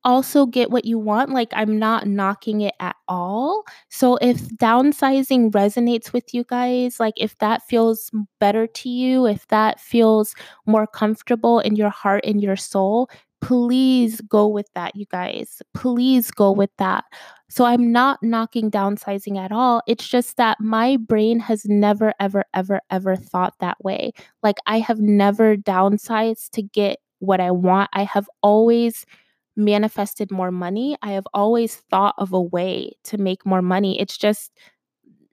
also 0.04 0.46
get 0.46 0.70
what 0.70 0.84
you 0.84 0.98
want. 0.98 1.30
Like, 1.30 1.50
I'm 1.52 1.78
not 1.78 2.06
knocking 2.06 2.60
it 2.62 2.74
at 2.80 2.96
all. 3.08 3.64
So, 3.88 4.16
if 4.16 4.38
downsizing 4.56 5.50
resonates 5.52 6.12
with 6.12 6.32
you 6.34 6.44
guys, 6.44 7.00
like 7.00 7.14
if 7.16 7.36
that 7.38 7.62
feels 7.66 8.10
better 8.38 8.66
to 8.66 8.88
you, 8.88 9.26
if 9.26 9.46
that 9.48 9.80
feels 9.80 10.34
more 10.66 10.86
comfortable 10.86 11.60
in 11.60 11.76
your 11.76 11.90
heart 11.90 12.24
and 12.24 12.42
your 12.42 12.56
soul, 12.56 13.10
please 13.40 14.20
go 14.22 14.46
with 14.46 14.68
that, 14.74 14.94
you 14.96 15.06
guys. 15.06 15.62
Please 15.74 16.30
go 16.30 16.52
with 16.52 16.70
that. 16.78 17.04
So, 17.48 17.64
I'm 17.64 17.92
not 17.92 18.22
knocking 18.22 18.70
downsizing 18.70 19.38
at 19.38 19.52
all. 19.52 19.82
It's 19.86 20.08
just 20.08 20.36
that 20.36 20.60
my 20.60 20.96
brain 20.96 21.40
has 21.40 21.64
never, 21.66 22.14
ever, 22.20 22.44
ever, 22.54 22.80
ever 22.90 23.16
thought 23.16 23.54
that 23.60 23.82
way. 23.84 24.12
Like, 24.42 24.56
I 24.66 24.78
have 24.78 25.00
never 25.00 25.56
downsized 25.56 26.50
to 26.50 26.62
get 26.62 26.98
what 27.20 27.40
I 27.40 27.50
want. 27.50 27.90
I 27.92 28.04
have 28.04 28.28
always 28.42 29.06
manifested 29.60 30.30
more 30.32 30.50
money. 30.50 30.96
I 31.02 31.12
have 31.12 31.26
always 31.34 31.76
thought 31.90 32.14
of 32.18 32.32
a 32.32 32.40
way 32.42 32.92
to 33.04 33.18
make 33.18 33.46
more 33.46 33.62
money. 33.62 34.00
It's 34.00 34.18
just 34.18 34.52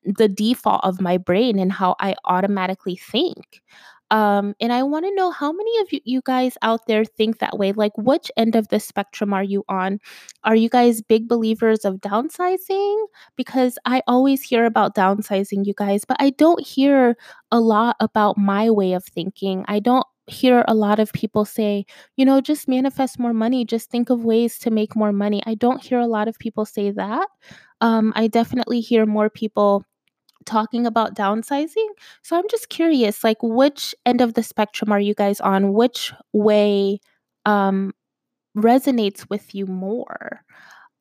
the 0.05 0.29
default 0.29 0.83
of 0.83 1.01
my 1.01 1.17
brain 1.17 1.59
and 1.59 1.71
how 1.71 1.95
I 1.99 2.15
automatically 2.25 2.95
think. 2.95 3.61
Um, 4.09 4.55
and 4.61 4.71
I 4.71 4.83
want 4.83 5.05
to 5.05 5.13
know 5.15 5.31
how 5.31 5.51
many 5.51 5.79
of 5.79 5.91
you, 5.91 5.99
you 6.05 6.21
guys 6.23 6.57
out 6.61 6.87
there 6.87 7.03
think 7.03 7.39
that 7.39 7.57
way? 7.57 7.73
Like, 7.73 7.97
which 7.97 8.31
end 8.37 8.55
of 8.55 8.69
the 8.69 8.79
spectrum 8.79 9.33
are 9.33 9.43
you 9.43 9.63
on? 9.67 9.99
Are 10.43 10.55
you 10.55 10.69
guys 10.69 11.01
big 11.01 11.27
believers 11.27 11.83
of 11.83 11.95
downsizing? 11.95 13.05
Because 13.35 13.77
I 13.85 14.01
always 14.07 14.41
hear 14.41 14.65
about 14.65 14.95
downsizing, 14.95 15.65
you 15.65 15.73
guys, 15.75 16.05
but 16.05 16.17
I 16.19 16.29
don't 16.31 16.65
hear 16.65 17.17
a 17.51 17.59
lot 17.59 17.95
about 17.99 18.37
my 18.37 18.69
way 18.69 18.93
of 18.93 19.03
thinking. 19.05 19.65
I 19.67 19.79
don't 19.79 20.05
hear 20.27 20.63
a 20.67 20.73
lot 20.73 20.99
of 20.99 21.11
people 21.13 21.45
say, 21.45 21.85
you 22.17 22.25
know, 22.25 22.41
just 22.41 22.67
manifest 22.67 23.17
more 23.19 23.33
money, 23.33 23.65
just 23.65 23.89
think 23.89 24.09
of 24.09 24.25
ways 24.25 24.59
to 24.59 24.71
make 24.71 24.95
more 24.95 25.13
money. 25.13 25.41
I 25.45 25.55
don't 25.55 25.81
hear 25.81 25.99
a 25.99 26.07
lot 26.07 26.27
of 26.27 26.37
people 26.37 26.65
say 26.65 26.91
that. 26.91 27.27
Um, 27.81 28.11
I 28.15 28.27
definitely 28.27 28.81
hear 28.81 29.05
more 29.05 29.29
people 29.29 29.85
talking 30.47 30.87
about 30.87 31.15
downsizing. 31.15 31.87
So 32.23 32.37
I'm 32.37 32.49
just 32.49 32.69
curious, 32.69 33.23
like, 33.23 33.37
which 33.43 33.95
end 34.05 34.21
of 34.21 34.33
the 34.35 34.43
spectrum 34.43 34.91
are 34.91 34.99
you 35.01 35.15
guys 35.15 35.41
on? 35.41 35.73
Which 35.73 36.13
way 36.33 36.99
um, 37.45 37.93
resonates 38.57 39.29
with 39.29 39.55
you 39.55 39.65
more? 39.67 40.41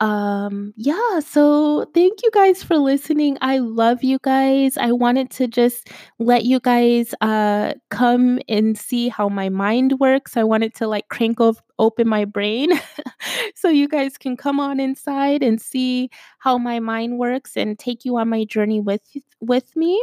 Um 0.01 0.75
yeah 0.77 1.21
so 1.21 1.87
thank 1.95 2.23
you 2.23 2.31
guys 2.35 2.63
for 2.63 2.77
listening 2.77 3.39
i 3.41 3.57
love 3.57 4.05
you 4.05 4.19
guys 4.23 4.77
i 4.77 4.93
wanted 4.93 5.31
to 5.31 5.47
just 5.49 5.89
let 6.19 6.45
you 6.45 6.61
guys 6.61 7.15
uh 7.23 7.73
come 7.89 8.39
and 8.47 8.77
see 8.77 9.09
how 9.09 9.27
my 9.27 9.49
mind 9.49 9.99
works 9.99 10.37
i 10.37 10.45
wanted 10.45 10.75
to 10.75 10.87
like 10.87 11.09
crank 11.09 11.41
op- 11.41 11.57
open 11.79 12.07
my 12.07 12.27
brain 12.27 12.71
so 13.55 13.71
you 13.71 13.89
guys 13.89 14.19
can 14.19 14.37
come 14.37 14.61
on 14.61 14.79
inside 14.81 15.43
and 15.43 15.63
see 15.63 16.11
how 16.41 16.59
my 16.59 16.79
mind 16.79 17.19
works 17.19 17.57
and 17.57 17.79
take 17.79 18.05
you 18.05 18.19
on 18.19 18.29
my 18.29 18.45
journey 18.45 18.81
with 18.81 19.01
with 19.41 19.75
me 19.77 20.03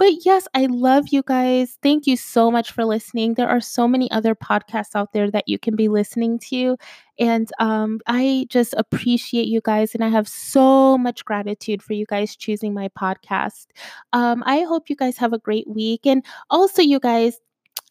but 0.00 0.24
yes, 0.24 0.48
I 0.54 0.64
love 0.64 1.08
you 1.10 1.22
guys. 1.22 1.76
Thank 1.82 2.06
you 2.06 2.16
so 2.16 2.50
much 2.50 2.72
for 2.72 2.86
listening. 2.86 3.34
There 3.34 3.50
are 3.50 3.60
so 3.60 3.86
many 3.86 4.10
other 4.10 4.34
podcasts 4.34 4.96
out 4.96 5.12
there 5.12 5.30
that 5.30 5.46
you 5.46 5.58
can 5.58 5.76
be 5.76 5.88
listening 5.88 6.38
to. 6.48 6.78
And 7.18 7.50
um, 7.58 8.00
I 8.06 8.46
just 8.48 8.72
appreciate 8.78 9.46
you 9.46 9.60
guys. 9.60 9.94
And 9.94 10.02
I 10.02 10.08
have 10.08 10.26
so 10.26 10.96
much 10.96 11.22
gratitude 11.26 11.82
for 11.82 11.92
you 11.92 12.06
guys 12.06 12.34
choosing 12.34 12.72
my 12.72 12.88
podcast. 12.98 13.66
Um, 14.14 14.42
I 14.46 14.60
hope 14.62 14.88
you 14.88 14.96
guys 14.96 15.18
have 15.18 15.34
a 15.34 15.38
great 15.38 15.68
week. 15.68 16.06
And 16.06 16.24
also, 16.48 16.80
you 16.80 16.98
guys, 16.98 17.38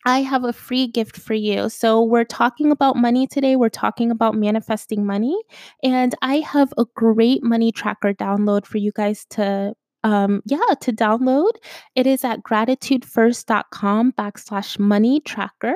I 0.06 0.22
have 0.24 0.46
a 0.46 0.54
free 0.54 0.88
gift 0.88 1.16
for 1.18 1.36
you. 1.36 1.70
So, 1.70 2.02
we're 2.04 2.26
talking 2.26 2.72
about 2.72 2.96
money 2.96 3.28
today. 3.28 3.56
We're 3.56 3.70
talking 3.70 4.10
about 4.10 4.34
manifesting 4.34 5.06
money. 5.06 5.40
And 5.84 6.16
I 6.24 6.38
have 6.38 6.74
a 6.80 6.86
great 6.96 7.44
money 7.44 7.72
tracker 7.72 8.16
download 8.16 8.66
for 8.66 8.80
you 8.80 8.92
guys 8.96 9.28
to 9.32 9.76
um, 10.04 10.42
yeah, 10.46 10.58
to 10.82 10.94
download, 10.94 11.52
it 11.96 12.08
is 12.08 12.24
at 12.24 12.44
gratitudefirst.com 12.44 14.14
backslash 14.14 14.80
money 14.80 15.20
tracker. 15.22 15.76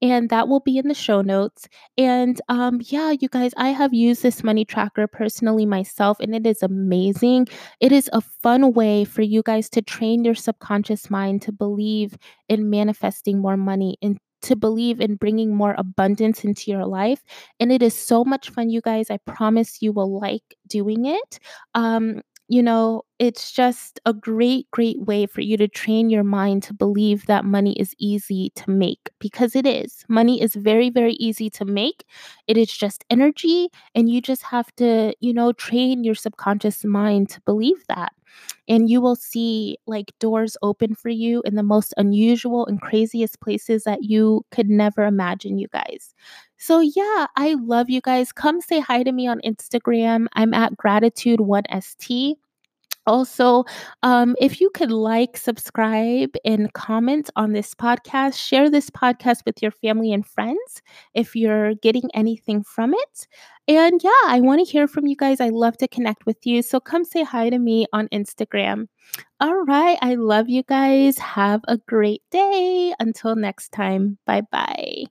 And 0.00 0.28
that 0.30 0.48
will 0.48 0.60
be 0.60 0.78
in 0.78 0.88
the 0.88 0.94
show 0.94 1.22
notes. 1.22 1.66
And 1.96 2.40
um, 2.48 2.80
yeah, 2.84 3.14
you 3.18 3.28
guys, 3.28 3.52
I 3.56 3.70
have 3.70 3.94
used 3.94 4.22
this 4.22 4.44
money 4.44 4.64
tracker 4.64 5.06
personally 5.06 5.66
myself, 5.66 6.20
and 6.20 6.34
it 6.34 6.46
is 6.46 6.62
amazing. 6.62 7.48
It 7.80 7.90
is 7.90 8.10
a 8.12 8.20
fun 8.20 8.72
way 8.72 9.04
for 9.04 9.22
you 9.22 9.42
guys 9.42 9.68
to 9.70 9.82
train 9.82 10.24
your 10.24 10.34
subconscious 10.34 11.10
mind 11.10 11.42
to 11.42 11.52
believe 11.52 12.16
in 12.48 12.70
manifesting 12.70 13.40
more 13.40 13.56
money 13.56 13.96
and 14.02 14.18
to 14.42 14.54
believe 14.54 15.00
in 15.00 15.16
bringing 15.16 15.54
more 15.54 15.74
abundance 15.78 16.44
into 16.44 16.70
your 16.70 16.86
life. 16.86 17.22
And 17.58 17.72
it 17.72 17.82
is 17.82 17.94
so 17.94 18.24
much 18.24 18.50
fun, 18.50 18.68
you 18.68 18.82
guys. 18.82 19.10
I 19.10 19.16
promise 19.16 19.80
you 19.80 19.90
will 19.92 20.20
like 20.20 20.42
doing 20.66 21.06
it. 21.06 21.38
Um, 21.74 22.20
you 22.48 22.62
know, 22.62 23.02
it's 23.18 23.50
just 23.52 24.00
a 24.04 24.12
great, 24.12 24.70
great 24.70 25.00
way 25.00 25.26
for 25.26 25.40
you 25.40 25.56
to 25.56 25.66
train 25.68 26.10
your 26.10 26.24
mind 26.24 26.62
to 26.64 26.74
believe 26.74 27.26
that 27.26 27.44
money 27.44 27.72
is 27.78 27.94
easy 27.98 28.50
to 28.56 28.70
make 28.70 29.10
because 29.18 29.56
it 29.56 29.66
is. 29.66 30.04
Money 30.08 30.42
is 30.42 30.54
very, 30.54 30.90
very 30.90 31.14
easy 31.14 31.48
to 31.50 31.64
make. 31.64 32.04
It 32.46 32.56
is 32.58 32.70
just 32.70 33.04
energy, 33.10 33.68
and 33.94 34.10
you 34.10 34.20
just 34.20 34.42
have 34.42 34.74
to, 34.76 35.14
you 35.20 35.32
know, 35.32 35.52
train 35.52 36.04
your 36.04 36.14
subconscious 36.14 36.84
mind 36.84 37.30
to 37.30 37.40
believe 37.42 37.82
that. 37.88 38.12
And 38.68 38.88
you 38.88 39.00
will 39.00 39.16
see 39.16 39.76
like 39.86 40.12
doors 40.20 40.56
open 40.62 40.94
for 40.94 41.10
you 41.10 41.42
in 41.44 41.54
the 41.54 41.62
most 41.62 41.92
unusual 41.96 42.66
and 42.66 42.80
craziest 42.80 43.40
places 43.40 43.84
that 43.84 44.04
you 44.04 44.44
could 44.50 44.68
never 44.68 45.04
imagine, 45.04 45.58
you 45.58 45.68
guys. 45.68 46.14
So, 46.56 46.80
yeah, 46.80 47.26
I 47.36 47.56
love 47.60 47.90
you 47.90 48.00
guys. 48.00 48.32
Come 48.32 48.60
say 48.60 48.80
hi 48.80 49.02
to 49.02 49.12
me 49.12 49.26
on 49.26 49.40
Instagram. 49.44 50.26
I'm 50.34 50.54
at 50.54 50.76
gratitude1st. 50.76 52.36
Also, 53.06 53.64
um, 54.02 54.34
if 54.40 54.62
you 54.62 54.70
could 54.70 54.90
like, 54.90 55.36
subscribe, 55.36 56.30
and 56.42 56.72
comment 56.72 57.28
on 57.36 57.52
this 57.52 57.74
podcast, 57.74 58.34
share 58.34 58.70
this 58.70 58.88
podcast 58.88 59.44
with 59.44 59.60
your 59.60 59.72
family 59.72 60.10
and 60.10 60.26
friends 60.26 60.80
if 61.12 61.36
you're 61.36 61.74
getting 61.74 62.08
anything 62.14 62.62
from 62.62 62.94
it. 62.94 63.28
And 63.66 64.00
yeah, 64.02 64.10
I 64.26 64.40
want 64.40 64.64
to 64.64 64.70
hear 64.70 64.86
from 64.86 65.06
you 65.06 65.16
guys. 65.16 65.40
I 65.40 65.48
love 65.48 65.76
to 65.78 65.88
connect 65.88 66.26
with 66.26 66.36
you. 66.44 66.62
So 66.62 66.80
come 66.80 67.04
say 67.04 67.22
hi 67.24 67.48
to 67.50 67.58
me 67.58 67.86
on 67.92 68.08
Instagram. 68.08 68.88
All 69.40 69.64
right. 69.64 69.98
I 70.02 70.14
love 70.16 70.48
you 70.48 70.62
guys. 70.64 71.18
Have 71.18 71.62
a 71.68 71.78
great 71.78 72.22
day. 72.30 72.94
Until 73.00 73.36
next 73.36 73.70
time. 73.70 74.18
Bye 74.26 74.42
bye. 74.52 75.04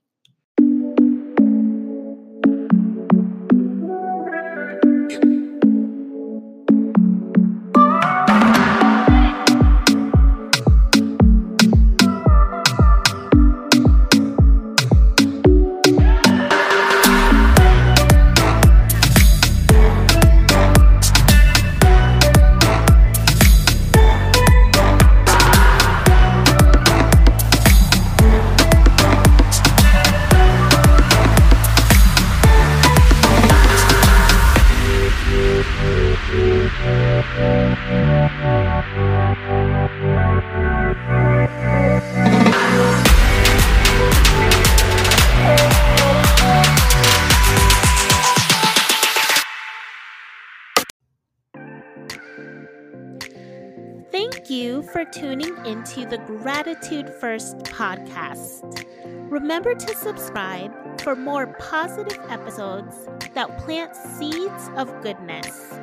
For 55.04 55.10
tuning 55.10 55.54
into 55.66 56.06
the 56.06 56.18
Gratitude 56.18 57.10
First 57.10 57.58
podcast. 57.58 58.84
Remember 59.30 59.74
to 59.74 59.96
subscribe 59.96 61.00
for 61.00 61.16
more 61.16 61.46
positive 61.58 62.18
episodes 62.28 63.08
that 63.34 63.58
plant 63.58 63.94
seeds 63.96 64.70
of 64.76 65.02
goodness. 65.02 65.74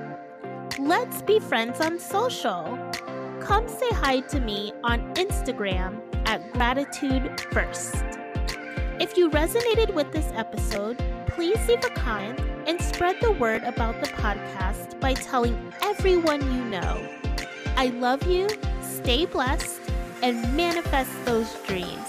Let's 0.80 1.22
be 1.22 1.40
friends 1.40 1.80
on 1.82 2.00
social. 2.00 2.80
Come 3.42 3.68
say 3.68 3.90
hi 3.92 4.22
to 4.22 4.40
me 4.40 4.72
on 4.84 5.14
Instagram 5.16 6.02
at 6.28 6.54
Gratitude 6.54 7.40
First. 7.52 8.04
If 9.00 9.18
you 9.18 9.30
resonated 9.30 9.94
with 9.94 10.12
this 10.12 10.32
episode, 10.36 10.98
please 11.28 11.60
leave 11.68 11.84
a 11.84 11.90
comment 11.90 12.40
and 12.68 12.82
spread 12.82 13.18
the 13.22 13.32
word 13.34 13.64
about 13.64 14.02
the 14.02 14.10
podcast 14.10 15.00
by 15.00 15.14
telling 15.14 15.74
everyone 15.82 16.42
you 16.54 16.64
know. 16.66 17.21
I 17.78 17.88
love 17.88 18.28
you, 18.28 18.48
stay 18.82 19.26
blessed, 19.26 19.80
and 20.22 20.42
manifest 20.56 21.12
those 21.26 21.54
dreams. 21.68 22.08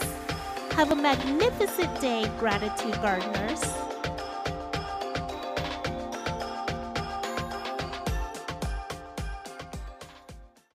Have 0.73 0.91
a 0.93 0.97
magnificent 0.97 2.01
day, 2.01 2.31
Gratitude 2.39 2.95
Gardeners. 3.01 3.63